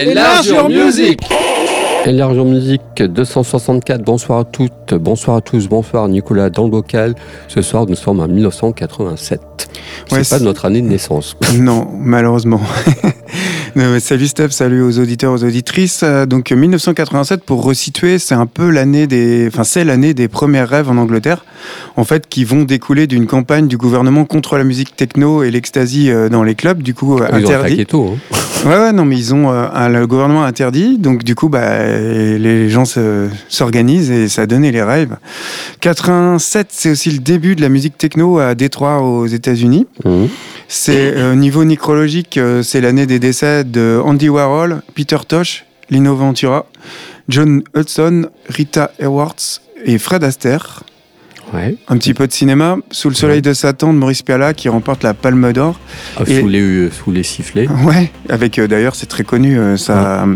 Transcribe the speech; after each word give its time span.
Enlargeur 0.00 0.68
Music 0.70 1.20
Music 2.46 2.80
264, 3.02 4.02
bonsoir 4.02 4.38
à 4.38 4.44
toutes, 4.44 4.94
bonsoir 4.94 5.36
à 5.36 5.40
tous, 5.42 5.68
bonsoir 5.68 6.08
Nicolas 6.08 6.48
dans 6.48 6.64
le 6.64 6.70
bocal. 6.70 7.14
Ce 7.48 7.60
soir, 7.60 7.84
nous 7.86 7.94
sommes 7.94 8.20
en 8.20 8.28
1987. 8.28 9.40
Ouais, 10.10 10.24
c'est 10.24 10.38
pas 10.38 10.42
notre 10.42 10.64
année 10.64 10.80
de 10.80 10.86
naissance. 10.88 11.36
Non, 11.54 11.86
malheureusement. 11.92 12.60
Salut 14.00 14.26
Steph, 14.26 14.48
salut 14.50 14.82
aux 14.82 14.98
auditeurs, 14.98 15.32
aux 15.32 15.44
auditrices. 15.44 16.00
Euh, 16.02 16.26
Donc 16.26 16.50
1987, 16.50 17.44
pour 17.44 17.62
resituer, 17.62 18.18
c'est 18.18 18.34
un 18.34 18.46
peu 18.46 18.68
l'année 18.68 19.06
des, 19.06 19.46
enfin 19.46 19.62
c'est 19.64 19.84
l'année 19.84 20.12
des 20.12 20.26
premiers 20.28 20.62
rêves 20.64 20.90
en 20.90 20.96
Angleterre, 20.96 21.44
en 21.96 22.04
fait, 22.04 22.28
qui 22.28 22.44
vont 22.44 22.64
découler 22.64 23.06
d'une 23.06 23.26
campagne 23.26 23.68
du 23.68 23.76
gouvernement 23.76 24.24
contre 24.24 24.58
la 24.58 24.64
musique 24.64 24.96
techno 24.96 25.44
et 25.44 25.50
l'ecstasy 25.52 26.10
euh, 26.10 26.28
dans 26.28 26.42
les 26.42 26.56
clubs, 26.56 26.82
du 26.82 26.94
coup 26.94 27.18
euh, 27.18 27.28
Ils 27.32 27.34
ont 27.34 27.48
interdit. 27.50 27.86
tôt. 27.86 28.16
hein. 28.16 28.36
Ouais, 28.66 28.76
ouais, 28.76 28.92
non, 28.92 29.06
mais 29.06 29.16
ils 29.16 29.32
ont 29.32 29.50
euh, 29.50 29.88
le 29.88 30.06
gouvernement 30.06 30.44
interdit, 30.44 30.98
donc 30.98 31.24
du 31.24 31.34
coup, 31.34 31.48
bah, 31.48 31.78
les 31.96 32.68
gens 32.68 32.84
se- 32.84 33.28
s'organisent 33.48 34.10
et 34.10 34.28
ça 34.28 34.42
a 34.42 34.46
donné 34.46 34.70
les 34.70 34.82
rêves. 34.82 35.16
87, 35.80 36.66
c'est 36.68 36.90
aussi 36.90 37.10
le 37.10 37.20
début 37.20 37.56
de 37.56 37.62
la 37.62 37.70
musique 37.70 37.96
techno 37.96 38.38
à 38.38 38.54
Détroit 38.54 39.00
aux 39.00 39.26
États-Unis. 39.26 39.86
Mhm. 40.04 40.28
C'est 40.68 41.16
euh, 41.16 41.34
niveau 41.34 41.64
nécrologique, 41.64 42.36
euh, 42.36 42.62
c'est 42.62 42.82
l'année 42.82 43.06
des 43.06 43.18
décès 43.18 43.59
de 43.64 44.00
Andy 44.04 44.28
Warhol, 44.28 44.82
Peter 44.94 45.18
Tosh, 45.26 45.64
Lino 45.90 46.14
Ventura, 46.14 46.66
John 47.28 47.62
Hudson, 47.76 48.26
Rita 48.48 48.90
Hayworth 49.00 49.60
et 49.84 49.98
Fred 49.98 50.24
Astaire. 50.24 50.82
Ouais. 51.52 51.76
Un 51.88 51.96
petit 51.98 52.14
peu 52.14 52.28
de 52.28 52.32
cinéma, 52.32 52.76
Sous 52.92 53.08
le 53.08 53.14
soleil 53.16 53.42
de 53.42 53.52
Satan 53.52 53.92
de 53.92 53.98
Maurice 53.98 54.22
Pialat 54.22 54.54
qui 54.54 54.68
remporte 54.68 55.02
la 55.02 55.14
Palme 55.14 55.52
d'Or. 55.52 55.80
Ah, 56.16 56.22
Et- 56.26 56.40
Sous, 56.40 56.48
les, 56.48 56.60
euh, 56.60 56.90
sous 56.92 57.10
les 57.10 57.24
sifflets. 57.24 57.66
Ouais, 57.84 58.12
avec 58.28 58.58
euh, 58.60 58.68
d'ailleurs, 58.68 58.94
c'est 58.94 59.06
très 59.06 59.24
connu, 59.24 59.58
euh, 59.58 59.76
ça, 59.76 60.22
euh, 60.22 60.34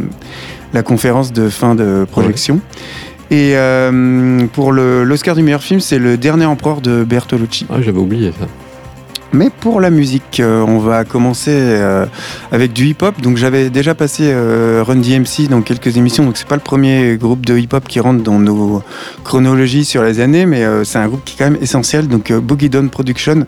la 0.73 0.83
conférence 0.83 1.33
de 1.33 1.49
fin 1.49 1.77
de 1.77 2.05
projection. 2.11 2.61
Et 3.31 3.53
euh, 3.57 4.47
pour 4.53 4.73
l'Oscar 4.73 5.37
du 5.37 5.43
meilleur 5.43 5.63
film, 5.63 5.79
c'est 5.81 5.99
le 5.99 6.17
dernier 6.17 6.47
empereur 6.47 6.81
de 6.81 7.05
Bertolucci. 7.05 7.67
Ah, 7.71 7.81
j'avais 7.81 7.99
oublié 7.99 8.33
ça. 8.39 8.47
Mais 9.35 9.51
pour 9.51 9.81
la 9.81 9.91
musique, 9.91 10.39
euh, 10.39 10.63
on 10.63 10.79
va 10.79 11.03
commencer 11.03 11.51
euh, 11.51 12.07
avec 12.53 12.73
du 12.73 12.87
hip-hop. 12.87 13.21
Donc 13.21 13.37
j'avais 13.37 13.69
déjà 13.69 13.93
passé 13.97 14.23
euh, 14.27 14.85
Run 14.87 14.97
DMC 14.97 15.49
dans 15.51 15.61
quelques 15.61 15.97
émissions, 15.97 16.25
donc 16.25 16.37
c'est 16.37 16.47
pas 16.47 16.55
le 16.55 16.61
premier 16.61 17.17
groupe 17.17 17.45
de 17.45 17.59
hip-hop 17.59 17.89
qui 17.89 17.99
rentre 17.99 18.23
dans 18.23 18.39
nos 18.39 18.81
chronologies 19.25 19.85
sur 19.85 20.05
les 20.05 20.21
années, 20.21 20.47
mais 20.47 20.63
c'est 20.85 20.99
un 20.99 21.09
groupe 21.09 21.25
qui 21.25 21.35
est 21.35 21.39
quand 21.39 21.51
même 21.51 21.61
essentiel. 21.61 22.07
Donc 22.07 22.33
Boogie 22.33 22.71
Down 22.71 22.91
Production, 22.91 23.45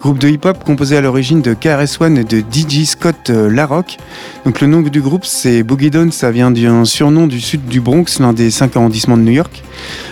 groupe 0.00 0.18
de 0.18 0.28
hip-hop 0.28 0.64
composé 0.64 0.96
à 0.96 1.00
l'origine 1.00 1.42
de 1.42 1.54
KRS-One 1.54 2.18
et 2.18 2.24
de 2.24 2.40
DJ 2.40 2.84
Scott 2.84 3.28
Larocque. 3.30 3.98
Donc 4.44 4.60
le 4.60 4.66
nom 4.66 4.80
du 4.80 5.00
groupe 5.00 5.24
c'est 5.24 5.62
Boogie 5.62 5.90
Down, 5.90 6.10
ça 6.10 6.32
vient 6.32 6.50
d'un 6.50 6.84
surnom 6.84 7.28
du 7.28 7.40
sud 7.40 7.66
du 7.66 7.80
Bronx, 7.80 8.18
l'un 8.18 8.32
des 8.32 8.50
cinq 8.50 8.76
arrondissements 8.76 9.16
de 9.16 9.22
New 9.22 9.32
York. 9.32 9.62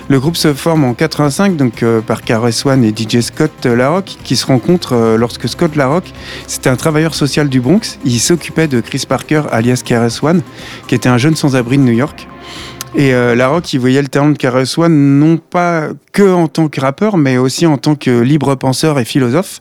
Le 0.08 0.20
groupe 0.20 0.36
se 0.36 0.54
forme 0.54 0.84
en 0.84 0.94
85 0.94 1.56
donc 1.56 1.84
par 2.06 2.22
KRS-One 2.22 2.84
et 2.84 2.94
DJ 2.96 3.20
Scott 3.20 3.66
Larocque 3.66 4.16
qui 4.22 4.36
se 4.36 4.46
rencontrent 4.46 4.94
lorsque 5.16 5.48
Scott 5.48 5.76
Larocque 5.76 6.12
c'était 6.46 6.70
un 6.70 6.76
travailleur 6.76 7.14
social 7.14 7.48
du 7.48 7.60
Bronx. 7.60 7.98
Il 8.04 8.20
s'occupait 8.20 8.68
de 8.68 8.80
Chris 8.80 9.04
Parker 9.08 9.42
alias 9.50 9.82
KRS-One 9.84 10.42
qui 10.86 10.94
était 10.94 11.08
un 11.08 11.18
jeune 11.18 11.36
sans-abri 11.36 11.78
de 11.78 11.82
New 11.82 11.92
York. 11.92 12.28
Et 12.94 13.12
euh, 13.14 13.34
Larocque, 13.34 13.72
il 13.74 13.80
voyait 13.80 14.00
le 14.00 14.08
talent 14.08 14.30
de 14.30 14.38
KRS-One 14.38 15.18
non 15.18 15.36
pas 15.36 15.90
que 16.18 16.34
en 16.34 16.48
tant 16.48 16.66
que 16.66 16.80
rappeur, 16.80 17.16
mais 17.16 17.36
aussi 17.36 17.64
en 17.64 17.76
tant 17.76 17.94
que 17.94 18.10
libre 18.10 18.56
penseur 18.56 18.98
et 18.98 19.04
philosophe. 19.04 19.60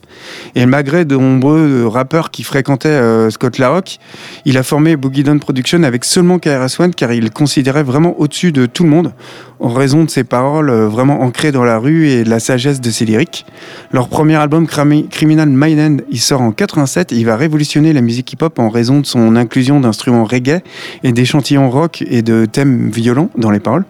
Et 0.56 0.66
malgré 0.66 1.06
de 1.06 1.16
nombreux 1.16 1.84
euh, 1.84 1.88
rappeurs 1.88 2.32
qui 2.32 2.42
fréquentaient 2.42 2.90
euh, 2.90 3.30
Scott 3.30 3.60
Larocque, 3.60 4.00
il 4.44 4.58
a 4.58 4.64
formé 4.64 4.96
Boogie 4.96 5.22
Down 5.22 5.40
Production 5.40 5.84
avec 5.84 6.04
seulement 6.04 6.40
KRS-One 6.40 6.96
car 6.96 7.14
il 7.14 7.30
considérait 7.30 7.84
vraiment 7.84 8.20
au-dessus 8.20 8.52
de 8.52 8.66
tout 8.66 8.86
le 8.86 8.90
monde 8.90 9.14
en 9.60 9.70
raison 9.70 10.04
de 10.04 10.10
ses 10.10 10.24
paroles 10.24 10.70
euh, 10.70 10.88
vraiment 10.88 11.22
ancrées 11.22 11.52
dans 11.52 11.64
la 11.64 11.78
rue 11.78 12.08
et 12.08 12.24
de 12.24 12.30
la 12.30 12.40
sagesse 12.40 12.82
de 12.82 12.90
ses 12.92 13.06
lyriques. 13.06 13.46
Leur 13.92 14.08
premier 14.08 14.36
album 14.36 14.68
Criminal 14.68 15.50
Mind 15.50 15.80
End, 15.80 15.98
il 16.10 16.20
sort 16.20 16.42
en 16.42 16.52
87 16.52 17.12
et 17.12 17.16
il 17.16 17.26
va 17.26 17.36
révolutionner 17.36 17.94
la 17.94 18.02
musique 18.02 18.34
hip-hop 18.34 18.60
en 18.60 18.70
raison 18.70 19.00
de 19.00 19.06
son 19.06 19.36
inclusion 19.36 19.80
d'instruments 19.80 20.26
reggae 20.26 20.62
et 21.04 21.12
d'échantillons 21.12 21.70
rock 21.70 22.04
et 22.08 22.22
de 22.22 22.46
thèmes 22.46 22.90
violents 22.90 23.30
dans 23.38 23.52
les 23.52 23.60
paroles. 23.60 23.86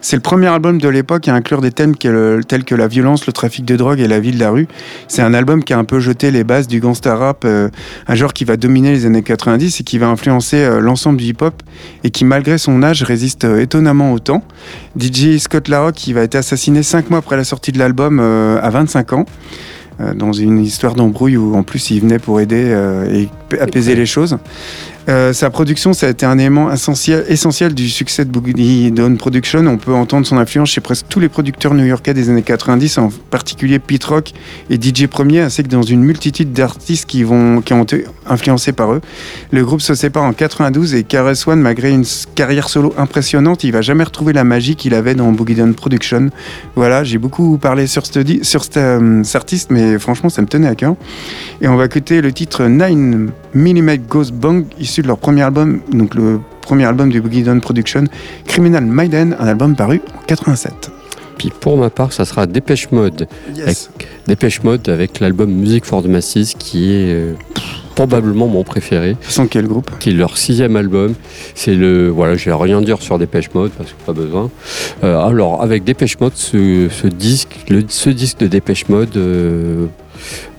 C'est 0.00 0.16
le 0.16 0.22
premier 0.22 0.48
album 0.48 0.78
de 0.78 0.88
l'époque 0.88 1.28
à 1.28 1.34
inclure 1.34 1.60
des 1.60 1.70
thèmes 1.70 1.96
que- 2.12 2.40
tels 2.46 2.64
que 2.64 2.74
la 2.74 2.86
violence, 2.88 3.26
le 3.26 3.32
trafic 3.32 3.64
de 3.64 3.76
drogue 3.76 4.00
et 4.00 4.08
la 4.08 4.20
vie 4.20 4.32
de 4.32 4.38
la 4.38 4.50
rue. 4.50 4.68
C'est 5.08 5.22
un 5.22 5.34
album 5.34 5.64
qui 5.64 5.72
a 5.72 5.78
un 5.78 5.84
peu 5.84 6.00
jeté 6.00 6.30
les 6.30 6.44
bases 6.44 6.68
du 6.68 6.80
gangsta 6.80 7.16
rap, 7.16 7.44
euh, 7.44 7.68
un 8.06 8.14
genre 8.14 8.32
qui 8.32 8.44
va 8.44 8.56
dominer 8.56 8.92
les 8.92 9.06
années 9.06 9.22
90 9.22 9.80
et 9.80 9.84
qui 9.84 9.98
va 9.98 10.08
influencer 10.08 10.58
euh, 10.58 10.80
l'ensemble 10.80 11.18
du 11.18 11.24
hip-hop 11.24 11.62
et 12.04 12.10
qui, 12.10 12.24
malgré 12.24 12.58
son 12.58 12.82
âge, 12.82 13.02
résiste 13.02 13.44
euh, 13.44 13.60
étonnamment 13.60 14.12
au 14.12 14.18
temps. 14.18 14.44
DJ 14.98 15.38
Scott 15.38 15.68
Larocque, 15.68 15.94
qui 15.96 16.12
va 16.12 16.20
être 16.22 16.34
assassiné 16.34 16.82
cinq 16.82 17.10
mois 17.10 17.18
après 17.20 17.36
la 17.36 17.44
sortie 17.44 17.72
de 17.72 17.78
l'album 17.78 18.20
à 18.20 18.68
25 18.70 19.12
ans, 19.14 19.26
dans 20.14 20.32
une 20.32 20.60
histoire 20.60 20.94
d'embrouille 20.94 21.36
où 21.36 21.54
en 21.54 21.62
plus 21.62 21.90
il 21.90 22.00
venait 22.00 22.18
pour 22.18 22.40
aider 22.40 22.64
euh, 22.66 23.06
et 23.14 23.28
apaiser 23.60 23.94
les 23.94 24.06
choses. 24.06 24.36
Euh, 25.08 25.32
sa 25.32 25.50
production, 25.50 25.92
ça 25.92 26.06
a 26.06 26.10
été 26.10 26.26
un 26.26 26.38
élément 26.38 26.70
essentiel, 26.72 27.74
du 27.74 27.88
succès 27.88 28.24
de 28.24 28.30
Boogie 28.30 28.92
Down 28.92 29.16
Production. 29.16 29.66
On 29.66 29.76
peut 29.76 29.92
entendre 29.92 30.26
son 30.26 30.36
influence 30.36 30.70
chez 30.70 30.80
presque 30.80 31.06
tous 31.08 31.18
les 31.18 31.28
producteurs 31.28 31.74
new-yorkais 31.74 32.14
des 32.14 32.30
années 32.30 32.42
90, 32.42 32.98
en 32.98 33.08
particulier 33.30 33.78
Pete 33.78 34.04
Rock 34.04 34.32
et 34.70 34.80
DJ 34.80 35.06
Premier, 35.06 35.40
ainsi 35.40 35.62
que 35.62 35.68
dans 35.68 35.82
une 35.82 36.02
multitude 36.02 36.52
d'artistes 36.52 37.06
qui, 37.06 37.24
vont, 37.24 37.60
qui 37.62 37.72
ont 37.72 37.82
été 37.82 38.04
influencés 38.26 38.72
par 38.72 38.92
eux. 38.92 39.00
Le 39.50 39.64
groupe 39.64 39.80
se 39.80 39.94
sépare 39.94 40.22
en 40.22 40.32
92 40.32 40.94
et 40.94 41.02
KRS 41.02 41.46
One, 41.48 41.60
malgré 41.60 41.90
une 41.90 42.04
carrière 42.34 42.68
solo 42.68 42.94
impressionnante, 42.96 43.64
il 43.64 43.72
va 43.72 43.82
jamais 43.82 44.04
retrouver 44.04 44.32
la 44.32 44.44
magie 44.44 44.76
qu'il 44.76 44.94
avait 44.94 45.14
dans 45.14 45.32
Boogie 45.32 45.56
Down 45.56 45.74
Production. 45.74 46.30
Voilà, 46.76 47.02
j'ai 47.02 47.18
beaucoup 47.18 47.58
parlé 47.58 47.86
sur, 47.86 48.04
sur 48.06 48.64
cet, 48.64 48.76
euh, 48.76 49.24
cet 49.24 49.36
artiste, 49.36 49.70
mais 49.70 49.98
franchement, 49.98 50.28
ça 50.28 50.42
me 50.42 50.46
tenait 50.46 50.68
à 50.68 50.76
cœur. 50.76 50.94
Et 51.60 51.66
on 51.66 51.76
va 51.76 51.86
écouter 51.86 52.20
le 52.20 52.32
titre 52.32 52.66
9 52.66 53.32
mm 53.54 53.96
Ghost 54.08 54.32
Bang, 54.32 54.64
issu 54.78 55.02
de 55.02 55.06
leur 55.08 55.18
premier 55.18 55.42
album, 55.42 55.80
donc 55.92 56.14
le 56.14 56.40
premier 56.62 56.84
album 56.84 57.10
du 57.10 57.20
Boogie 57.20 57.42
Down 57.42 57.60
Production, 57.60 58.04
Criminal 58.46 58.84
Maiden, 58.84 59.36
un 59.38 59.46
album 59.46 59.74
paru 59.76 60.00
en 60.16 60.22
87. 60.26 60.90
Puis 61.38 61.50
pour 61.60 61.76
ma 61.76 61.90
part, 61.90 62.12
ça 62.12 62.24
sera 62.24 62.46
Dépêche 62.46 62.90
Mode. 62.92 63.26
Yes. 63.56 63.90
Dépêche 64.26 64.62
Mode 64.62 64.88
avec 64.88 65.18
l'album 65.20 65.50
Music 65.50 65.84
for 65.84 66.02
the 66.02 66.06
Masses 66.06 66.54
qui 66.58 66.92
est 66.92 67.12
euh, 67.12 67.34
probablement 67.96 68.46
mon 68.46 68.62
préféré. 68.62 69.16
Sans 69.22 69.46
quel 69.48 69.66
groupe 69.66 69.90
qui 69.98 70.10
est 70.10 70.12
leur 70.12 70.38
sixième 70.38 70.76
album. 70.76 71.14
C'est 71.54 71.74
le 71.74 72.08
voilà, 72.10 72.36
je 72.36 72.44
vais 72.44 72.54
rien 72.54 72.80
dire 72.80 73.02
sur 73.02 73.18
Dépêche 73.18 73.50
Mode 73.54 73.72
parce 73.72 73.90
que 73.90 73.96
pas 74.06 74.12
besoin. 74.12 74.50
Euh, 75.02 75.18
alors 75.26 75.62
avec 75.62 75.82
Dépêche 75.84 76.20
Mode, 76.20 76.32
ce, 76.36 76.88
ce 76.90 77.06
disque, 77.08 77.64
le- 77.68 77.82
ce 77.88 78.10
disque 78.10 78.38
de 78.38 78.46
Dépêche 78.46 78.88
Mode 78.88 79.16
euh, 79.16 79.86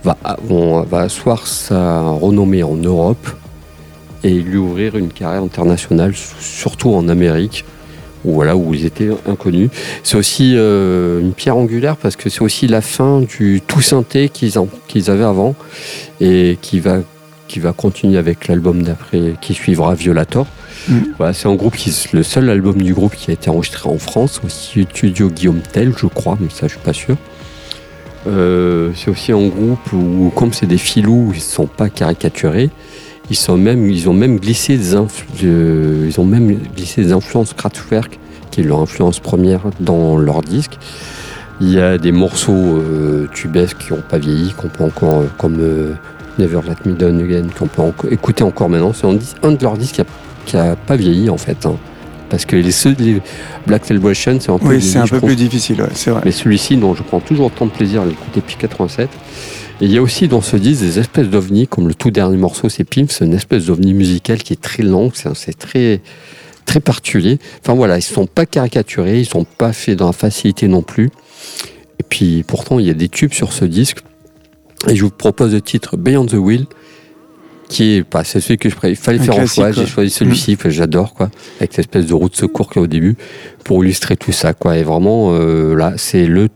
va, 0.02 0.16
on 0.48 0.82
va 0.82 1.00
asseoir 1.00 1.46
sa 1.46 2.00
renommée 2.02 2.62
en 2.62 2.74
Europe 2.76 3.28
et 4.22 4.30
lui 4.30 4.56
ouvrir 4.56 4.96
une 4.96 5.08
carrière 5.08 5.42
internationale, 5.42 6.14
surtout 6.40 6.90
en 6.94 7.08
Amérique. 7.08 7.64
Où, 8.26 8.32
voilà, 8.32 8.56
où 8.56 8.72
ils 8.72 8.86
étaient 8.86 9.10
inconnus. 9.28 9.68
C'est 10.02 10.16
aussi 10.16 10.54
euh, 10.56 11.20
une 11.20 11.34
pierre 11.34 11.58
angulaire 11.58 11.94
parce 11.98 12.16
que 12.16 12.30
c'est 12.30 12.40
aussi 12.40 12.66
la 12.66 12.80
fin 12.80 13.20
du 13.20 13.60
tout 13.66 13.82
synthé 13.82 14.30
qu'ils 14.30 14.58
en- 14.58 14.66
qu'ils 14.88 15.10
avaient 15.10 15.24
avant 15.24 15.54
et 16.22 16.56
qui 16.62 16.80
va 16.80 17.00
qui 17.48 17.60
va 17.60 17.74
continuer 17.74 18.16
avec 18.16 18.48
l'album 18.48 18.82
d'après 18.82 19.34
qui 19.42 19.52
suivra 19.52 19.94
Violator. 19.94 20.46
Mm. 20.88 20.98
Voilà, 21.18 21.34
c'est 21.34 21.48
un 21.48 21.54
groupe 21.54 21.76
qui 21.76 21.94
le 22.14 22.22
seul 22.22 22.48
album 22.48 22.80
du 22.80 22.94
groupe 22.94 23.14
qui 23.14 23.30
a 23.30 23.34
été 23.34 23.50
enregistré 23.50 23.90
en 23.90 23.98
France, 23.98 24.40
au 24.42 24.48
studio 24.48 25.28
Guillaume 25.28 25.60
Tell, 25.60 25.92
je 25.94 26.06
crois, 26.06 26.38
mais 26.40 26.48
ça 26.48 26.66
je 26.66 26.72
suis 26.72 26.82
pas 26.82 26.94
sûr. 26.94 27.16
Euh, 28.26 28.90
c'est 28.94 29.10
aussi 29.10 29.32
un 29.32 29.46
groupe 29.48 29.92
où, 29.92 30.32
comme 30.34 30.52
c'est 30.52 30.66
des 30.66 30.78
filous, 30.78 31.32
ils 31.34 31.40
sont 31.40 31.66
pas 31.66 31.88
caricaturés. 31.88 32.70
Ils 33.30 33.50
ont 33.50 33.56
même 33.56 34.38
glissé 34.38 34.76
des, 34.76 36.10
des 36.96 37.12
influences 37.12 37.54
Kraftwerk, 37.54 38.18
qui 38.50 38.60
est 38.60 38.64
leur 38.64 38.80
influence 38.80 39.20
première 39.20 39.62
dans 39.80 40.16
leur 40.16 40.42
disque. 40.42 40.78
Il 41.60 41.70
y 41.72 41.80
a 41.80 41.98
des 41.98 42.12
morceaux 42.12 42.52
euh, 42.52 43.28
tubesques 43.32 43.78
qui 43.78 43.92
n'ont 43.92 44.02
pas 44.08 44.18
vieilli, 44.18 44.52
euh, 44.64 45.26
comme 45.38 45.56
euh, 45.60 45.94
Never 46.38 46.60
Let 46.66 46.90
Me 46.90 46.96
Down 46.96 47.20
Again, 47.20 47.46
qu'on 47.56 47.68
peut 47.68 47.82
écouter 48.10 48.42
encore 48.42 48.68
maintenant. 48.68 48.92
C'est 48.92 49.06
un, 49.06 49.52
de 49.52 49.62
leurs 49.62 49.76
disques 49.78 50.02
qui 50.46 50.56
a, 50.56 50.76
pas 50.76 50.96
vieilli 50.96 51.30
en 51.30 51.38
fait. 51.38 51.64
hein. 51.64 51.76
Parce 52.34 52.46
que 52.46 52.56
les, 52.56 52.72
ceux, 52.72 52.96
les 52.98 53.22
Black 53.64 53.84
Celebration, 53.84 54.40
c'est 54.40 54.50
un 54.50 54.58
peu 54.58 54.66
Oui, 54.66 54.82
c'est 54.82 54.98
un 54.98 55.06
peu 55.06 55.20
plus 55.20 55.36
difficile, 55.36 55.80
ouais, 55.80 55.90
c'est 55.94 56.10
vrai. 56.10 56.20
Mais 56.24 56.32
celui-ci, 56.32 56.76
dont 56.76 56.92
je 56.92 57.04
prends 57.04 57.20
toujours 57.20 57.46
autant 57.46 57.66
de 57.66 57.70
plaisir 57.70 58.02
à 58.02 58.06
l'écouter 58.06 58.40
depuis 58.40 58.56
87. 58.56 59.08
Et 59.80 59.84
il 59.84 59.92
y 59.92 59.98
a 59.98 60.02
aussi 60.02 60.26
dans 60.26 60.40
ce 60.40 60.56
disque 60.56 60.82
des 60.82 60.98
espèces 60.98 61.28
d'ovnis, 61.28 61.68
comme 61.68 61.86
le 61.86 61.94
tout 61.94 62.10
dernier 62.10 62.36
morceau, 62.36 62.68
c'est 62.68 62.82
Pimp, 62.82 63.12
c'est 63.12 63.24
une 63.24 63.34
espèce 63.34 63.66
d'ovni 63.66 63.94
musical 63.94 64.38
qui 64.38 64.52
est 64.52 64.60
très 64.60 64.82
c'est 65.12 65.32
c'est 65.36 65.56
très, 65.56 66.00
très 66.66 66.80
particulier. 66.80 67.38
Enfin 67.60 67.74
voilà, 67.74 67.98
ils 67.98 68.02
sont 68.02 68.26
pas 68.26 68.46
caricaturés, 68.46 69.20
ils 69.20 69.26
sont 69.26 69.44
pas 69.44 69.72
faits 69.72 69.96
dans 69.96 70.06
la 70.06 70.12
facilité 70.12 70.66
non 70.66 70.82
plus. 70.82 71.10
Et 72.00 72.02
puis 72.02 72.42
pourtant, 72.44 72.80
il 72.80 72.86
y 72.86 72.90
a 72.90 72.94
des 72.94 73.08
tubes 73.08 73.32
sur 73.32 73.52
ce 73.52 73.64
disque. 73.64 73.98
Et 74.88 74.96
je 74.96 75.04
vous 75.04 75.10
propose 75.10 75.52
le 75.52 75.60
titre 75.60 75.96
Beyond 75.96 76.26
the 76.26 76.34
Wheel, 76.34 76.66
qui 77.68 77.96
est, 77.96 78.04
bah, 78.10 78.22
c'est 78.24 78.40
celui 78.40 78.58
que 78.58 78.68
je 78.68 78.74
préfère. 78.76 78.90
Il 78.90 78.96
fallait 78.96 79.20
Un 79.20 79.22
faire 79.22 79.42
un 79.42 79.46
choix. 79.46 79.72
J'ai 79.72 79.86
choisi 79.86 80.10
celui-ci. 80.10 80.54
Enfin, 80.58 80.70
J'adore, 80.70 81.14
quoi. 81.14 81.30
Avec 81.60 81.72
cette 81.72 81.80
espèce 81.80 82.06
de 82.06 82.14
roue 82.14 82.28
de 82.28 82.36
secours 82.36 82.68
qu'il 82.70 82.80
y 82.80 82.82
a 82.82 82.84
au 82.84 82.86
début 82.88 83.16
pour 83.64 83.84
illustrer 83.84 84.16
tout 84.16 84.32
ça, 84.32 84.52
quoi. 84.54 84.76
Et 84.76 84.82
vraiment, 84.82 85.30
euh, 85.34 85.74
là, 85.74 85.94
c'est 85.96 86.26
le 86.26 86.48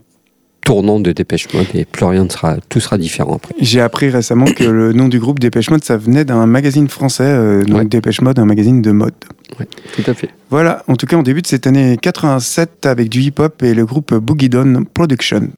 tournant 0.65 0.99
de 0.99 1.11
Dépêche 1.11 1.51
Mode 1.53 1.65
et 1.73 1.83
plus 1.85 2.05
rien 2.05 2.25
ne 2.25 2.29
sera, 2.29 2.57
tout 2.69 2.79
sera 2.79 2.97
différent 2.99 3.35
après. 3.37 3.55
J'ai 3.59 3.81
appris 3.81 4.09
récemment 4.09 4.45
que 4.45 4.65
le 4.65 4.93
nom 4.93 5.07
du 5.07 5.17
groupe 5.19 5.39
Dépêche 5.39 5.71
Mode, 5.71 5.83
ça 5.83 5.97
venait 5.97 6.25
d'un 6.25 6.45
magazine 6.45 6.87
français, 6.89 7.23
euh, 7.23 7.63
donc 7.63 7.77
Ouais. 7.79 7.85
Dépêche 7.85 8.21
Mode, 8.21 8.37
un 8.37 8.45
magazine 8.45 8.81
de 8.81 8.91
mode. 8.91 9.13
Tout 9.95 10.03
à 10.05 10.13
fait. 10.13 10.29
Voilà, 10.51 10.83
en 10.87 10.95
tout 10.95 11.07
cas, 11.07 11.15
on 11.17 11.23
débute 11.23 11.47
cette 11.47 11.65
année 11.65 11.97
87 11.99 12.85
avec 12.85 13.09
du 13.09 13.21
hip-hop 13.21 13.63
et 13.63 13.73
le 13.73 13.85
groupe 13.85 14.13
Boogie 14.13 14.49
Down 14.49 14.85
Production. 14.85 15.49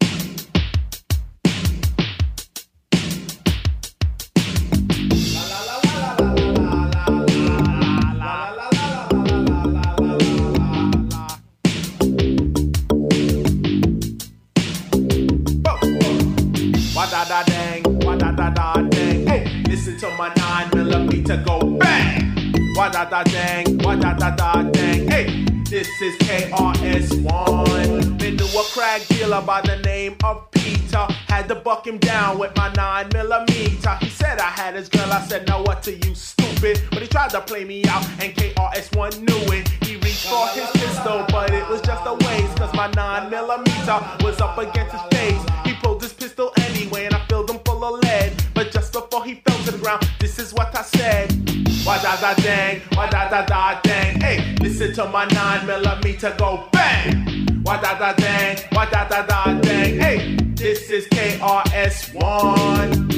This 25.83 26.01
is 26.01 26.17
KRS1. 26.19 28.17
Been 28.19 28.37
to 28.37 28.43
a 28.43 28.63
crack 28.65 29.01
dealer 29.07 29.41
by 29.41 29.61
the 29.61 29.77
name 29.77 30.15
of 30.23 30.51
Peter. 30.51 31.07
Had 31.27 31.47
to 31.47 31.55
buck 31.55 31.87
him 31.87 31.97
down 31.97 32.37
with 32.37 32.55
my 32.55 32.71
nine 32.73 33.09
millimeter. 33.13 33.95
He 33.99 34.09
said 34.09 34.37
I 34.37 34.51
had 34.51 34.75
his 34.75 34.87
girl. 34.89 35.11
I 35.11 35.25
said, 35.25 35.47
now 35.47 35.63
what 35.63 35.81
to 35.83 35.93
you, 35.93 36.13
stupid? 36.13 36.83
But 36.91 37.01
he 37.01 37.07
tried 37.07 37.31
to 37.31 37.41
play 37.41 37.65
me 37.65 37.83
out, 37.85 38.05
and 38.19 38.31
KRS1 38.35 39.21
knew 39.27 39.53
it. 39.53 39.67
He 39.83 39.95
reached 39.95 40.27
for 40.27 40.47
his 40.49 40.69
pistol, 40.69 41.25
but 41.29 41.51
it 41.51 41.67
was 41.67 41.81
just 41.81 42.05
a 42.05 42.13
waste. 42.13 42.57
Cause 42.57 42.71
my 42.75 42.91
nine 42.91 43.31
millimeter 43.31 43.99
was 44.23 44.39
up 44.39 44.59
against 44.59 44.91
his 44.91 45.01
face. 45.11 45.41
He 45.65 45.73
pulled 45.81 46.03
his 46.03 46.13
pistol 46.13 46.53
anyway, 46.57 47.05
and 47.05 47.15
I 47.15 47.25
filled 47.25 47.49
him 47.49 47.57
full 47.65 47.83
of 47.83 47.99
lead. 48.03 48.33
But 48.53 48.69
just 48.71 48.93
before 48.93 49.25
he 49.25 49.41
fell 49.47 49.57
to 49.63 49.71
the 49.71 49.79
ground, 49.79 50.07
this 50.19 50.37
is 50.37 50.53
what 50.53 50.77
I 50.77 50.83
said. 50.83 51.50
Wah 51.91 52.01
da 52.01 52.15
da 52.15 52.33
dang, 52.35 52.81
wah 52.95 53.09
da 53.09 53.27
da 53.27 53.45
da 53.45 53.81
dang. 53.81 54.21
Hey, 54.21 54.55
listen 54.61 54.93
to 54.93 55.05
my 55.07 55.25
nine 55.25 55.65
millimeter 55.67 56.33
go 56.37 56.69
bang. 56.71 57.45
Wah 57.65 57.81
da 57.81 57.99
da 57.99 58.13
dang, 58.13 58.57
wah 58.71 58.85
da 58.85 59.05
da 59.09 59.25
da 59.25 59.59
dang. 59.59 59.99
Hey, 59.99 60.37
this 60.55 60.89
is 60.89 61.05
KRS1. 61.07 63.11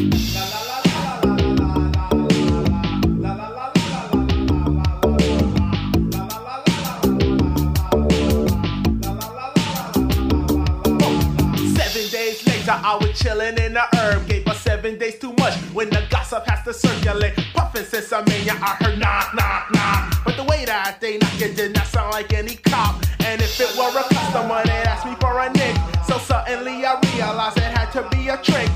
Seven 11.78 12.10
days 12.10 12.48
later, 12.48 12.72
I 12.72 12.98
was 13.00 13.20
chilling 13.20 13.56
in 13.60 13.74
the 13.74 13.84
herb. 13.94 14.28
Gave 14.28 14.43
seven 14.84 15.00
days 15.00 15.18
too 15.18 15.32
much 15.40 15.54
when 15.72 15.90
the 15.92 16.04
gossip 16.10 16.46
has 16.46 16.62
to 16.66 16.74
circulate. 16.74 17.34
Puffin' 17.54 17.86
since 17.86 18.12
I 18.12 18.20
mean 18.26 18.50
I 18.50 18.76
heard 18.84 19.00
knock, 19.00 19.34
knock, 19.34 19.72
knock. 19.72 20.14
But 20.26 20.36
the 20.36 20.44
way 20.44 20.66
that 20.66 21.00
they 21.00 21.20
knock 21.20 21.40
it 21.40 21.56
did 21.56 21.74
not 21.74 21.88
sound 21.88 22.12
like 22.12 22.34
any 22.34 22.56
cop. 22.56 23.02
And 23.22 23.42
if 23.42 23.58
it 23.62 23.72
were 23.78 23.98
a 23.98 24.04
customer, 24.14 24.62
they'd 24.66 24.84
ask 24.92 25.06
me 25.06 25.16
for 25.22 25.40
a 25.40 25.50
nick. 25.54 25.78
So 26.06 26.18
suddenly 26.18 26.86
I 26.86 27.00
realized 27.16 27.58
it 27.60 27.72
had 27.72 27.92
to 27.94 28.04
be 28.10 28.28
a 28.28 28.36
trick. 28.36 28.70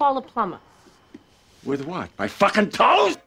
Call 0.00 0.16
a 0.16 0.22
plumber? 0.22 0.58
With 1.62 1.84
what? 1.84 2.08
My 2.18 2.26
fucking 2.26 2.70
toes? 2.70 3.18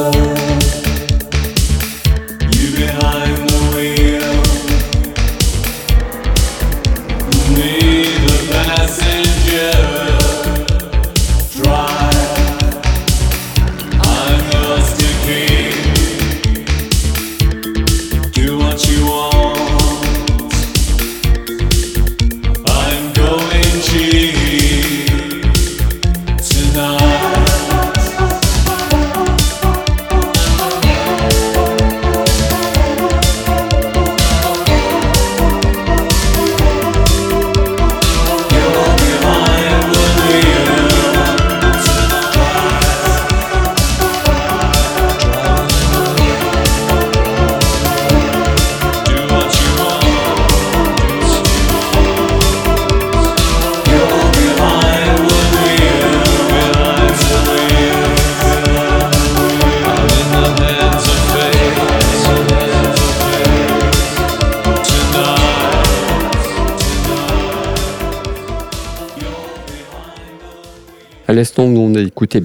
love. 0.00 0.29